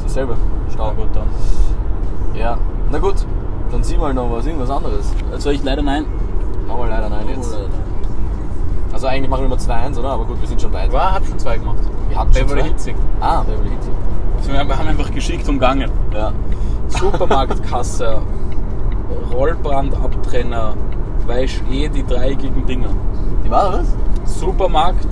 Dasselbe. 0.01 0.35
Na 0.67 0.73
Stau. 0.73 0.91
gut, 0.91 1.09
dann. 1.13 1.27
Ja. 2.33 2.57
Na 2.91 2.99
gut, 2.99 3.15
dann 3.71 3.83
sieh 3.83 3.97
mal 3.97 4.13
noch 4.13 4.31
was, 4.31 4.45
irgendwas 4.45 4.69
anderes. 4.69 5.13
Also 5.31 5.51
ich 5.51 5.63
leider 5.63 5.81
nein. 5.81 6.05
Machen 6.67 6.81
wir 6.81 6.89
leider 6.89 7.09
nein 7.09 7.27
jetzt. 7.35 7.55
Also 8.91 9.07
eigentlich 9.07 9.29
machen 9.29 9.41
wir 9.41 9.45
immer 9.47 9.57
2-1, 9.57 9.99
oder? 9.99 10.09
Aber 10.09 10.25
gut, 10.25 10.39
wir 10.39 10.47
sind 10.47 10.61
schon 10.61 10.71
weit. 10.71 10.93
Ja, 10.93 11.15
hab 11.15 11.25
schon 11.25 11.39
zwei 11.39 11.57
gemacht. 11.57 11.77
Wir 12.09 12.17
hatten 12.17 12.33
schon 12.33 12.47
Beverly. 12.47 12.63
Hitzig. 12.69 12.95
Ah, 13.19 13.41
Beverly 13.41 13.69
Hills. 13.69 13.87
Also 14.37 14.51
wir 14.51 14.59
haben 14.59 14.87
einfach 14.87 15.11
geschickt 15.11 15.47
umgangen. 15.49 15.89
Ja. 16.13 16.31
Supermarktkasse, 16.87 18.21
Rollbrandabtrenner, 19.33 20.75
weißt 21.25 21.63
eh 21.71 21.89
die 21.89 22.05
dreieckigen 22.05 22.65
Dinger. 22.65 22.89
Die 23.43 23.49
war 23.49 23.73
was? 23.73 23.87
Supermarkt, 24.25 25.07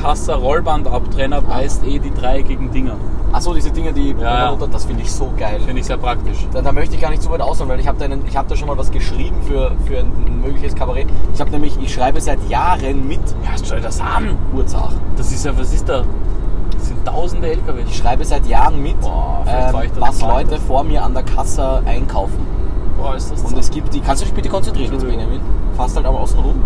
Kasse, 0.00 0.34
Rollbandabtrenner, 0.34 1.46
weißt 1.46 1.84
eh 1.84 1.98
die 1.98 2.12
dreieckigen 2.12 2.70
Dinger. 2.70 2.96
Achso, 3.32 3.52
diese 3.54 3.70
Dinge, 3.70 3.92
die 3.92 4.14
Ja, 4.18 4.52
ja. 4.52 4.66
das 4.70 4.84
finde 4.86 5.02
ich 5.02 5.12
so 5.12 5.30
geil. 5.36 5.60
Finde 5.64 5.80
ich 5.80 5.86
sehr 5.86 5.98
praktisch. 5.98 6.46
Da, 6.52 6.62
da 6.62 6.72
möchte 6.72 6.94
ich 6.94 7.00
gar 7.00 7.10
nicht 7.10 7.22
zu 7.22 7.30
weit 7.30 7.40
ausholen, 7.42 7.70
weil 7.70 7.78
ich 7.80 7.86
habe 7.86 7.98
da, 7.98 8.06
einen- 8.06 8.26
ich 8.26 8.36
hab 8.36 8.48
da 8.48 8.56
schon 8.56 8.68
mal 8.68 8.78
was 8.78 8.90
geschrieben 8.90 9.36
für, 9.46 9.72
für 9.86 9.98
ein 9.98 10.40
mögliches 10.42 10.74
Kabarett. 10.74 11.08
Ich 11.34 11.40
habe 11.40 11.50
nämlich, 11.50 11.76
ich 11.80 11.92
schreibe 11.92 12.20
seit 12.20 12.38
Jahren 12.48 13.06
mit 13.06 13.20
Ja, 13.44 13.50
schau 13.62 13.74
dir 13.76 13.82
das 13.82 14.00
an. 14.00 14.36
Urzach. 14.54 14.92
Das 15.16 15.30
ist 15.30 15.44
ja, 15.44 15.56
was 15.58 15.72
ist 15.74 15.88
da? 15.88 16.04
Das 16.72 16.88
sind 16.88 17.04
tausende 17.04 17.48
LKW. 17.50 17.82
Ich 17.86 17.96
schreibe 17.96 18.24
seit 18.24 18.46
Jahren 18.46 18.82
mit, 18.82 18.98
Boah, 19.00 19.44
ähm, 19.46 19.90
was. 19.98 20.20
Leute 20.22 20.58
vor 20.58 20.84
mir 20.84 21.02
an 21.04 21.12
der 21.12 21.22
Kasse 21.24 21.82
einkaufen. 21.84 22.46
Boah, 22.98 23.14
ist 23.14 23.30
das 23.30 23.42
Und 23.42 23.58
es 23.58 23.70
gibt 23.70 23.92
die. 23.94 24.00
Kannst 24.00 24.22
du 24.22 24.26
dich 24.26 24.34
bitte 24.34 24.48
konzentrieren 24.48 24.92
jetzt. 24.92 25.06
Benjamin? 25.06 25.40
Fast 25.76 25.96
halt 25.96 26.06
aber 26.06 26.20
außen 26.20 26.38
rum. 26.38 26.60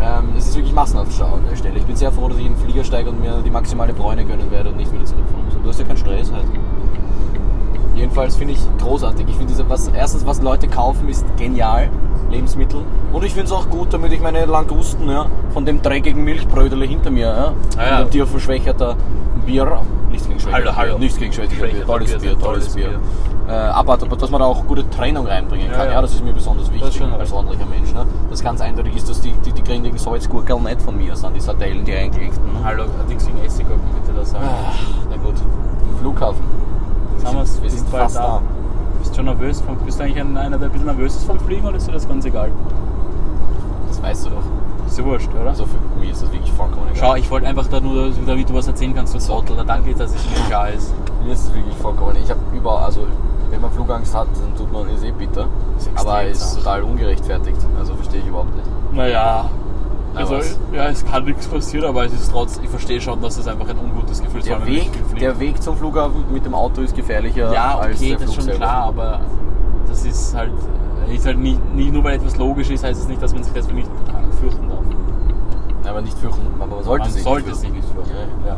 Ähm, 0.00 0.28
es 0.36 0.48
ist 0.48 0.56
wirklich 0.56 0.74
massenhaft 0.74 1.12
Stau 1.12 1.34
an 1.34 1.44
der 1.50 1.56
Stelle. 1.56 1.78
Ich 1.78 1.84
bin 1.84 1.96
sehr 1.96 2.12
froh, 2.12 2.28
dass 2.28 2.38
ich 2.38 2.46
in 2.46 2.54
den 2.54 2.62
Flieger 2.62 2.84
steige 2.84 3.08
und 3.10 3.20
mir 3.20 3.40
die 3.44 3.50
maximale 3.50 3.92
Bräune 3.92 4.24
gönnen 4.24 4.50
werde 4.50 4.70
und 4.70 4.76
nicht 4.76 4.92
wieder 4.92 5.04
zurückfahren 5.04 5.44
muss. 5.46 5.54
Du 5.62 5.68
hast 5.68 5.78
ja 5.78 5.84
keinen 5.86 5.96
Stress 5.96 6.30
halt. 6.32 6.44
Jedenfalls 7.94 8.36
finde 8.36 8.52
ich 8.54 8.60
großartig. 8.78 9.26
Ich 9.28 9.36
finde 9.36 9.52
diese, 9.52 9.68
was 9.70 9.88
erstens 9.88 10.26
was 10.26 10.42
Leute 10.42 10.68
kaufen, 10.68 11.08
ist 11.08 11.24
genial. 11.38 11.88
Lebensmittel. 12.30 12.80
Und 13.12 13.24
ich 13.24 13.32
finde 13.32 13.46
es 13.46 13.52
auch 13.52 13.70
gut, 13.70 13.92
damit 13.94 14.12
ich 14.12 14.20
meine 14.20 14.44
Langusten 14.46 15.08
ja, 15.08 15.26
von 15.54 15.64
dem 15.64 15.80
dreckigen 15.80 16.24
Milchbrödel 16.24 16.86
hinter 16.86 17.10
mir, 17.10 17.26
ja, 17.28 17.52
Ah 17.78 17.82
ja. 17.82 17.96
von 17.98 18.06
dem 18.06 18.10
tierverschwächerter 18.10 18.96
Bier, 19.46 19.80
nichts 20.10 20.26
gegen 20.26 20.40
Schwächer, 20.40 20.56
Hallo, 20.56 20.76
hallo. 20.76 20.98
nichts 20.98 21.18
gegen 21.18 21.32
Schwächer, 21.32 21.64
Bier, 21.64 21.86
tolles 21.86 22.10
Bier, 22.10 22.18
Bier, 22.18 22.38
tolles 22.38 22.42
tolles 22.64 22.74
Bier. 22.74 23.00
Äh, 23.48 23.52
aber, 23.52 23.92
aber 23.94 24.16
dass 24.16 24.30
man 24.30 24.40
da 24.40 24.46
auch 24.46 24.66
gute 24.66 24.88
Trennung 24.90 25.26
reinbringen 25.26 25.68
kann, 25.70 25.78
Ja, 25.80 25.84
ja, 25.86 25.92
ja. 25.92 26.02
das 26.02 26.14
ist 26.14 26.24
mir 26.24 26.32
besonders 26.32 26.70
wichtig 26.72 27.00
als 27.18 27.32
ordentlicher 27.32 27.66
Mensch. 27.66 27.92
Ne? 27.94 28.04
Das 28.28 28.42
ganz 28.42 28.60
eindeutig 28.60 28.96
ist, 28.96 29.08
dass 29.08 29.20
die, 29.20 29.30
die, 29.44 29.52
die 29.52 29.62
grindigen 29.62 29.96
Salzgurkeln 29.98 30.64
nicht 30.64 30.82
von 30.82 30.96
mir 30.96 31.14
sind, 31.14 31.34
die 31.36 31.40
Sardellen, 31.40 31.84
die 31.84 31.94
eingelegten. 31.94 32.42
Hallo, 32.64 32.84
allerdings 32.98 33.26
wegen 33.28 33.44
Essiggurken 33.44 33.84
bitte 34.00 34.18
das 34.18 34.30
sagen. 34.32 34.44
Ah, 34.48 34.72
na 35.10 35.16
gut, 35.16 35.36
Flughafen. 36.00 36.42
Haben 37.24 37.36
wir's, 37.38 37.62
wir 37.62 37.70
sind 37.70 37.88
fast 37.88 38.16
da. 38.16 38.40
Bist 38.98 39.12
du 39.12 39.16
schon 39.16 39.24
nervös? 39.26 39.60
vom- 39.60 39.76
Bist 39.78 39.98
du 40.00 40.04
eigentlich 40.04 40.20
ein- 40.20 40.36
einer, 40.36 40.58
der 40.58 40.68
ein 40.68 40.72
bisschen 40.72 40.86
nervös 40.86 41.14
ist 41.16 41.24
vom 41.24 41.38
Fliegen 41.38 41.66
oder 41.66 41.76
ist 41.76 41.86
dir 41.86 41.92
das 41.92 42.08
ganz 42.08 42.24
egal? 42.24 42.50
Das 43.88 44.02
weißt 44.02 44.26
du 44.26 44.30
doch. 44.30 44.42
Ist 44.88 44.98
ja 44.98 45.04
wurscht, 45.04 45.28
oder? 45.40 45.50
Also 45.50 45.66
für 45.66 45.78
mich 46.00 46.10
ist 46.10 46.22
das 46.22 46.32
wirklich 46.32 46.52
vollkommen 46.52 46.86
egal. 46.92 46.96
Schau, 47.10 47.14
ich 47.16 47.30
wollte 47.30 47.46
einfach 47.46 47.66
da 47.68 47.80
nur, 47.80 48.10
damit 48.26 48.48
du 48.48 48.54
was 48.54 48.66
erzählen 48.68 48.94
kannst, 48.94 49.14
du 49.14 49.18
Trottel. 49.18 49.56
Danke, 49.66 49.94
dass 49.94 50.10
es 50.14 50.24
mir 50.30 50.46
klar 50.48 50.70
ist. 50.70 50.92
Mir 51.24 51.32
ist 51.32 51.48
es 51.48 51.54
wirklich 51.54 51.74
vollkommen. 51.76 52.16
Ich 52.22 52.30
habe 52.30 52.38
überall, 52.54 52.84
also 52.84 53.00
wenn 53.50 53.60
man 53.60 53.70
Flugangst 53.70 54.14
hat, 54.14 54.28
dann 54.34 54.56
tut 54.56 54.72
man 54.72 54.88
ist 54.88 55.04
eh 55.04 55.10
bitter. 55.12 55.46
Ist 55.78 55.90
aber 55.94 56.24
ist 56.24 56.40
zart. 56.40 56.56
total 56.64 56.82
ungerechtfertigt. 56.82 57.58
Also 57.78 57.94
verstehe 57.94 58.20
ich 58.20 58.26
überhaupt 58.26 58.54
nicht. 58.54 58.66
Naja. 58.92 59.48
Na, 60.14 60.20
Also, 60.20 60.36
ja, 60.72 60.86
es 60.86 61.04
kann 61.04 61.24
nichts 61.24 61.46
passieren, 61.46 61.86
aber 61.88 62.04
es 62.06 62.12
ist 62.12 62.30
trotzdem, 62.32 62.64
ich 62.64 62.70
verstehe 62.70 63.00
schon, 63.00 63.20
dass 63.20 63.36
es 63.36 63.46
einfach 63.46 63.68
ein 63.68 63.78
ungutes 63.78 64.22
Gefühl 64.22 64.40
ist. 64.40 64.48
Der 64.48 64.64
Weg, 64.64 64.90
der 65.20 65.38
Weg 65.38 65.62
zum 65.62 65.76
Flughafen 65.76 66.24
mit 66.32 66.44
dem 66.46 66.54
Auto 66.54 66.80
ist 66.80 66.96
gefährlicher 66.96 67.52
Ja, 67.52 67.78
als 67.78 67.96
okay, 67.98 68.10
der 68.10 68.18
das 68.20 68.28
ist 68.28 68.34
schon 68.34 68.44
selber. 68.44 68.58
klar, 68.60 68.84
aber 68.84 69.20
das 69.88 70.04
ist 70.06 70.34
halt, 70.34 70.52
ist 71.12 71.26
halt 71.26 71.38
nicht, 71.38 71.60
nicht 71.74 71.92
nur 71.92 72.02
weil 72.04 72.14
etwas 72.16 72.36
logisch 72.38 72.70
ist, 72.70 72.82
heißt 72.82 73.00
es 73.02 73.08
nicht, 73.08 73.20
dass 73.22 73.34
man 73.34 73.42
sich 73.44 73.52
deswegen 73.52 73.76
nicht 73.78 73.90
fürchten 74.40 74.68
darf. 74.68 74.78
Aber 75.88 76.00
nicht 76.02 76.18
fürchten, 76.18 76.40
aber 76.58 76.74
man 76.76 76.84
sollte 76.84 77.04
man 77.04 77.12
sich 77.12 77.22
sollte 77.22 77.48
nicht 77.50 77.60
sich 77.60 77.70
nicht 77.72 77.88
fürchten. 77.88 78.12
Ja, 78.44 78.48
Ja. 78.52 78.56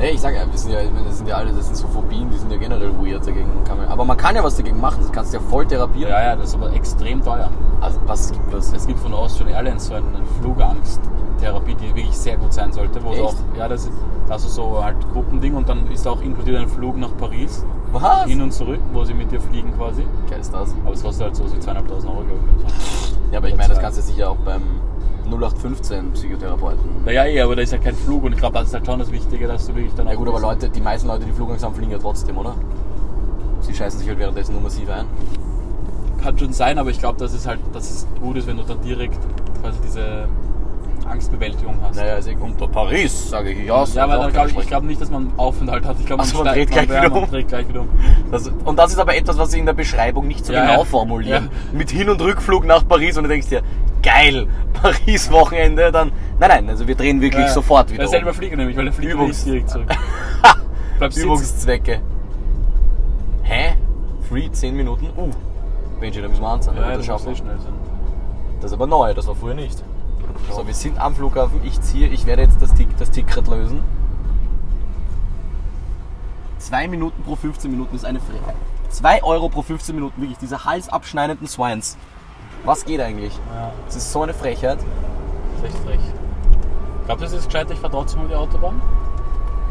Nee, 0.00 0.12
ich 0.12 0.20
sag 0.20 0.34
ja, 0.34 0.50
wir 0.50 0.58
sind 0.58 0.72
ja, 0.72 0.80
das 1.06 1.18
sind 1.18 1.28
ja 1.28 1.36
alle, 1.36 1.52
das 1.52 1.66
sind 1.66 1.76
so 1.76 1.86
Phobien, 1.88 2.30
die 2.30 2.38
sind 2.38 2.50
ja 2.50 2.56
generell 2.56 2.90
weird 2.98 3.26
dagegen. 3.26 3.50
Man, 3.68 3.86
aber 3.86 4.04
man 4.06 4.16
kann 4.16 4.34
ja 4.34 4.42
was 4.42 4.56
dagegen 4.56 4.80
machen, 4.80 5.00
das 5.02 5.12
kannst 5.12 5.34
du 5.34 5.36
ja 5.36 5.42
voll 5.42 5.66
therapieren. 5.66 6.10
ja, 6.10 6.22
ja, 6.22 6.36
das 6.36 6.48
ist 6.48 6.54
aber 6.54 6.72
extrem 6.72 7.22
teuer. 7.22 7.50
Also, 7.82 8.00
was 8.06 8.32
gibt 8.32 8.50
was? 8.50 8.72
Es 8.72 8.86
gibt 8.86 8.98
von 8.98 9.12
Austrian 9.12 9.50
Airlines 9.50 9.88
so 9.88 9.94
eine 9.94 10.06
Flugangsttherapie, 10.40 11.74
die 11.74 11.94
wirklich 11.94 12.16
sehr 12.16 12.38
gut 12.38 12.54
sein 12.54 12.72
sollte. 12.72 13.04
Wo 13.04 13.10
du 13.10 13.16
Echt? 13.16 13.24
auch, 13.24 13.34
ja, 13.58 13.68
das 13.68 13.84
ist, 13.84 13.92
das 14.26 14.44
ist 14.46 14.54
so 14.54 14.82
halt 14.82 14.96
Gruppending 15.12 15.54
und 15.54 15.68
dann 15.68 15.86
ist 15.90 16.08
auch 16.08 16.22
inkludiert 16.22 16.56
ein 16.56 16.68
Flug 16.68 16.96
nach 16.96 17.14
Paris. 17.18 17.66
Was? 17.92 18.24
Hin 18.24 18.40
und 18.40 18.52
zurück, 18.52 18.80
wo 18.94 19.04
sie 19.04 19.12
mit 19.12 19.30
dir 19.30 19.40
fliegen 19.40 19.76
quasi. 19.76 20.06
Geil 20.30 20.40
ist 20.40 20.54
das. 20.54 20.74
Aber 20.82 20.94
es 20.94 21.02
kostet 21.02 21.24
halt 21.24 21.36
so 21.36 21.44
wie 21.44 21.58
2.500 21.58 22.06
Euro, 22.06 22.22
glaube 22.22 22.40
ich. 22.56 23.32
Ja, 23.32 23.38
aber 23.38 23.48
ich 23.48 23.56
meine, 23.56 23.68
das 23.68 23.80
kannst 23.80 23.98
du 23.98 24.02
sicher 24.02 24.30
auch 24.30 24.36
beim 24.36 24.62
0815 25.30 26.12
Psychotherapeuten. 26.12 27.04
Naja, 27.04 27.24
eh, 27.26 27.40
aber 27.40 27.56
da 27.56 27.62
ist 27.62 27.72
ja 27.72 27.78
kein 27.78 27.94
Flug 27.94 28.24
und 28.24 28.32
ich 28.32 28.38
glaube, 28.38 28.58
das 28.58 28.68
ist 28.68 28.74
halt 28.74 28.86
schon 28.86 28.98
das 28.98 29.10
Wichtige, 29.12 29.46
dass 29.46 29.66
du 29.66 29.74
wirklich 29.74 29.94
dann 29.94 30.08
Ja 30.08 30.14
gut, 30.14 30.28
aber. 30.28 30.40
Leute, 30.40 30.68
die 30.68 30.80
meisten 30.80 31.08
Leute, 31.08 31.24
die 31.24 31.32
Flugangst 31.32 31.64
haben, 31.64 31.74
fliegen 31.74 31.92
ja 31.92 31.98
trotzdem, 31.98 32.36
oder? 32.38 32.54
Sie 33.60 33.74
scheißen 33.74 34.00
sich 34.00 34.08
halt 34.08 34.18
währenddessen 34.18 34.52
nur 34.52 34.62
massiv 34.62 34.88
ein. 34.90 35.06
Kann 36.22 36.38
schon 36.38 36.52
sein, 36.52 36.78
aber 36.78 36.90
ich 36.90 36.98
glaube, 36.98 37.18
dass 37.18 37.32
es 37.32 37.46
halt, 37.46 37.60
dass 37.72 37.90
es 37.90 38.06
gut 38.20 38.36
ist, 38.36 38.46
wenn 38.46 38.56
du 38.56 38.62
dann 38.62 38.80
direkt 38.82 39.18
quasi 39.62 39.78
diese 39.86 40.28
Angstbewältigung 41.10 41.76
hast. 41.82 41.96
Naja, 41.96 42.18
eh 42.18 42.36
unter 42.40 42.68
Paris, 42.68 43.30
sage 43.30 43.50
ich. 43.50 43.66
Ja, 43.66 43.84
ja, 43.84 44.04
aber 44.04 44.18
dann 44.18 44.32
glaube 44.32 44.50
ich, 44.50 44.58
ich 44.58 44.66
glaube 44.66 44.86
nicht, 44.86 45.00
dass 45.00 45.10
man 45.10 45.32
Aufenthalt 45.36 45.84
hat. 45.84 45.96
Ich 45.98 46.06
glaube, 46.06 46.22
Ach 46.22 46.26
so, 46.26 46.44
man 46.44 46.54
dreht 46.54 46.70
gleich 46.70 46.88
wieder 46.88 47.08
man 47.08 47.24
um. 47.24 47.30
dreht 47.30 47.48
gleich 47.48 47.68
wieder 47.68 47.80
um. 47.80 47.88
Das, 48.30 48.50
und 48.64 48.78
das 48.78 48.92
ist 48.92 48.98
aber 48.98 49.16
etwas, 49.16 49.36
was 49.38 49.50
sie 49.50 49.58
in 49.58 49.66
der 49.66 49.72
Beschreibung 49.72 50.28
nicht 50.28 50.44
so 50.46 50.52
Ja, 50.52 50.62
genau 50.66 50.78
ja. 50.80 50.84
formulieren. 50.84 51.50
Ja. 51.72 51.78
Mit 51.78 51.90
Hin- 51.90 52.08
und 52.08 52.20
Rückflug 52.20 52.64
nach 52.64 52.86
Paris 52.86 53.16
und 53.16 53.24
du 53.24 53.28
denkst 53.28 53.48
dir, 53.48 53.62
geil, 54.02 54.46
Paris-Wochenende, 54.74 55.92
dann. 55.92 56.12
Nein, 56.38 56.48
nein, 56.50 56.68
also 56.68 56.86
wir 56.86 56.94
drehen 56.94 57.20
wirklich 57.20 57.46
Ja. 57.46 57.52
sofort 57.52 57.90
wieder. 57.92 58.04
Ja, 58.04 58.08
selber 58.08 58.32
Flieger 58.34 58.56
nämlich, 58.56 58.76
weil 58.76 58.84
der 58.84 58.92
Flieger 58.92 59.14
Übungs- 59.14 59.44
direkt 59.44 59.70
zurück. 59.70 59.88
Übungszwecke. 61.16 62.00
Hä? 63.42 63.76
Free 64.28 64.50
10 64.50 64.76
Minuten? 64.76 65.08
Uh. 65.16 65.30
Benji, 65.98 66.20
da 66.22 66.28
müssen 66.28 66.42
wir 66.42 66.48
anzahlen. 66.48 66.78
Ja, 66.80 66.96
das 66.96 67.06
das, 67.06 67.22
schnell 67.38 67.58
sein. 67.58 67.72
das 68.60 68.70
ist 68.70 68.72
aber 68.74 68.86
neu, 68.86 69.12
das 69.12 69.26
war 69.26 69.34
früher 69.34 69.54
nicht. 69.54 69.82
So, 70.50 70.66
wir 70.66 70.74
sind 70.74 70.98
am 70.98 71.14
Flughafen. 71.14 71.60
Ich 71.64 71.80
ziehe, 71.80 72.08
ich 72.08 72.26
werde 72.26 72.42
jetzt 72.42 72.60
das, 72.62 72.72
Tick, 72.74 72.88
das 72.98 73.10
Ticket 73.10 73.46
lösen. 73.48 73.80
2 76.58 76.88
Minuten 76.88 77.22
pro 77.22 77.36
15 77.36 77.70
Minuten 77.70 77.96
ist 77.96 78.04
eine 78.04 78.20
Frechheit. 78.20 78.54
2 78.90 79.22
Euro 79.22 79.48
pro 79.48 79.62
15 79.62 79.94
Minuten, 79.94 80.20
wirklich, 80.20 80.38
diese 80.38 80.64
halsabschneidenden 80.64 81.46
Swines. 81.46 81.96
Was 82.64 82.84
geht 82.84 83.00
eigentlich? 83.00 83.32
Ja, 83.54 83.72
Das 83.86 83.96
ist 83.96 84.12
so 84.12 84.22
eine 84.22 84.34
Frechheit. 84.34 84.78
ist 84.78 85.64
echt 85.64 85.78
frech. 85.84 86.00
Glaubst 87.06 87.22
du, 87.22 87.26
es 87.26 87.32
ist 87.32 87.46
gescheit, 87.46 87.70
ich 87.70 87.78
fahre 87.78 87.92
trotzdem 87.92 88.20
über 88.20 88.28
die 88.28 88.34
Autobahn? 88.36 88.80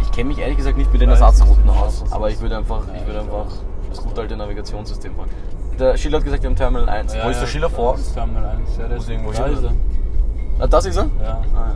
Ich 0.02 0.12
kenne 0.12 0.30
mich 0.30 0.40
ehrlich 0.40 0.58
gesagt 0.58 0.78
nicht 0.78 0.92
mit 0.92 1.02
den 1.02 1.10
Ersatzrouten 1.10 1.70
aus, 1.70 2.04
aber 2.12 2.30
ich 2.30 2.40
würde 2.42 2.58
einfach, 2.58 2.88
Ja, 2.88 2.96
ich 3.00 3.06
würde 3.06 3.20
einfach 3.22 3.46
das 3.90 4.02
gute 4.04 4.22
alte 4.22 4.36
Navigationssystem 4.36 5.16
fahren. 5.16 5.30
Der 5.78 5.96
Schiller 5.98 6.18
hat 6.18 6.26
gesagt, 6.26 6.44
wir 6.44 6.50
haben 6.50 6.58
Terminal 6.58 6.90
1. 6.90 7.16
Wo 7.24 7.30
ist 7.30 7.40
der 7.42 7.48
Schiller 7.48 7.70
vor? 7.70 7.94
Das 7.94 8.02
ist 8.02 8.14
Terminal 8.14 8.58
1. 8.58 8.78
Ja, 8.78 8.88
der 8.88 8.96
Muss 8.98 9.04
ist 9.06 9.10
irgendwo 9.10 9.32
da 9.32 9.46
hin, 9.46 9.54
ist 9.54 9.64
er. 9.64 9.72
Ah, 10.60 10.68
das 10.68 10.86
ist 10.86 10.98
er? 10.98 11.04
Ja. 11.24 11.30
Ah, 11.56 11.68
ja. 11.70 11.76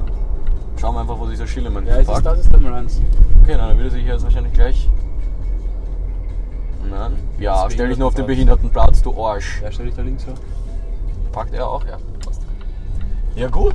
Schauen 0.82 0.96
wir 0.96 1.02
einfach, 1.02 1.20
wo 1.20 1.26
dieser 1.28 1.48
Schillermann 1.48 1.86
Ja, 1.86 1.94
es 1.94 2.00
ist, 2.02 2.08
parkt. 2.08 2.26
das 2.26 2.40
ist 2.40 2.50
Terminal 2.50 2.80
1. 2.80 3.02
Okay, 3.44 3.56
na, 3.58 3.68
dann 3.70 3.78
würde 3.78 3.92
sich 3.92 4.06
jetzt 4.06 4.24
wahrscheinlich 4.24 4.54
gleich. 4.54 4.90
Nein. 6.90 7.14
Ja, 7.40 7.64
Das 7.64 7.74
stell 7.74 7.88
dich 7.90 7.98
nur 7.98 8.08
auf 8.10 8.16
den 8.16 8.26
Behindertenplatz. 8.26 9.02
Behindertenplatz, 9.02 9.18
du 9.18 9.26
Arsch. 9.26 9.62
Ja, 9.62 9.72
stell 9.72 9.86
dich 9.86 9.96
da 9.96 10.02
links 10.02 10.24
vor. 10.26 10.34
Parkt 11.34 11.54
er 11.54 11.68
auch? 11.68 11.84
Ja, 11.86 11.98
passt. 12.24 12.42
Ja, 13.36 13.50
gut. 13.50 13.74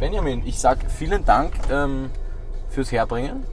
Benjamin, 0.00 0.42
ich 0.44 0.58
sag 0.58 0.78
vielen 0.90 1.24
Dank 1.24 1.52
ähm, 1.70 2.10
fürs 2.70 2.90
Herbringen. 2.90 3.44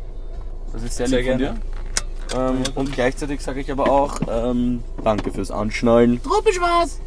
Das 0.74 0.82
ist 0.82 0.96
sehr, 0.96 1.08
Sehr 1.08 1.22
lieb 1.22 1.30
von 1.30 1.38
gerne. 1.38 1.60
dir. 1.60 2.40
Ähm, 2.40 2.64
und 2.76 2.94
gleichzeitig 2.94 3.42
sage 3.42 3.60
ich 3.60 3.72
aber 3.72 3.92
auch 3.92 4.20
ähm, 4.28 4.84
danke 5.04 5.32
fürs 5.32 5.52
Anschnallen. 5.52 6.24
Truppe 6.24 6.54
Spaß! 6.54 7.00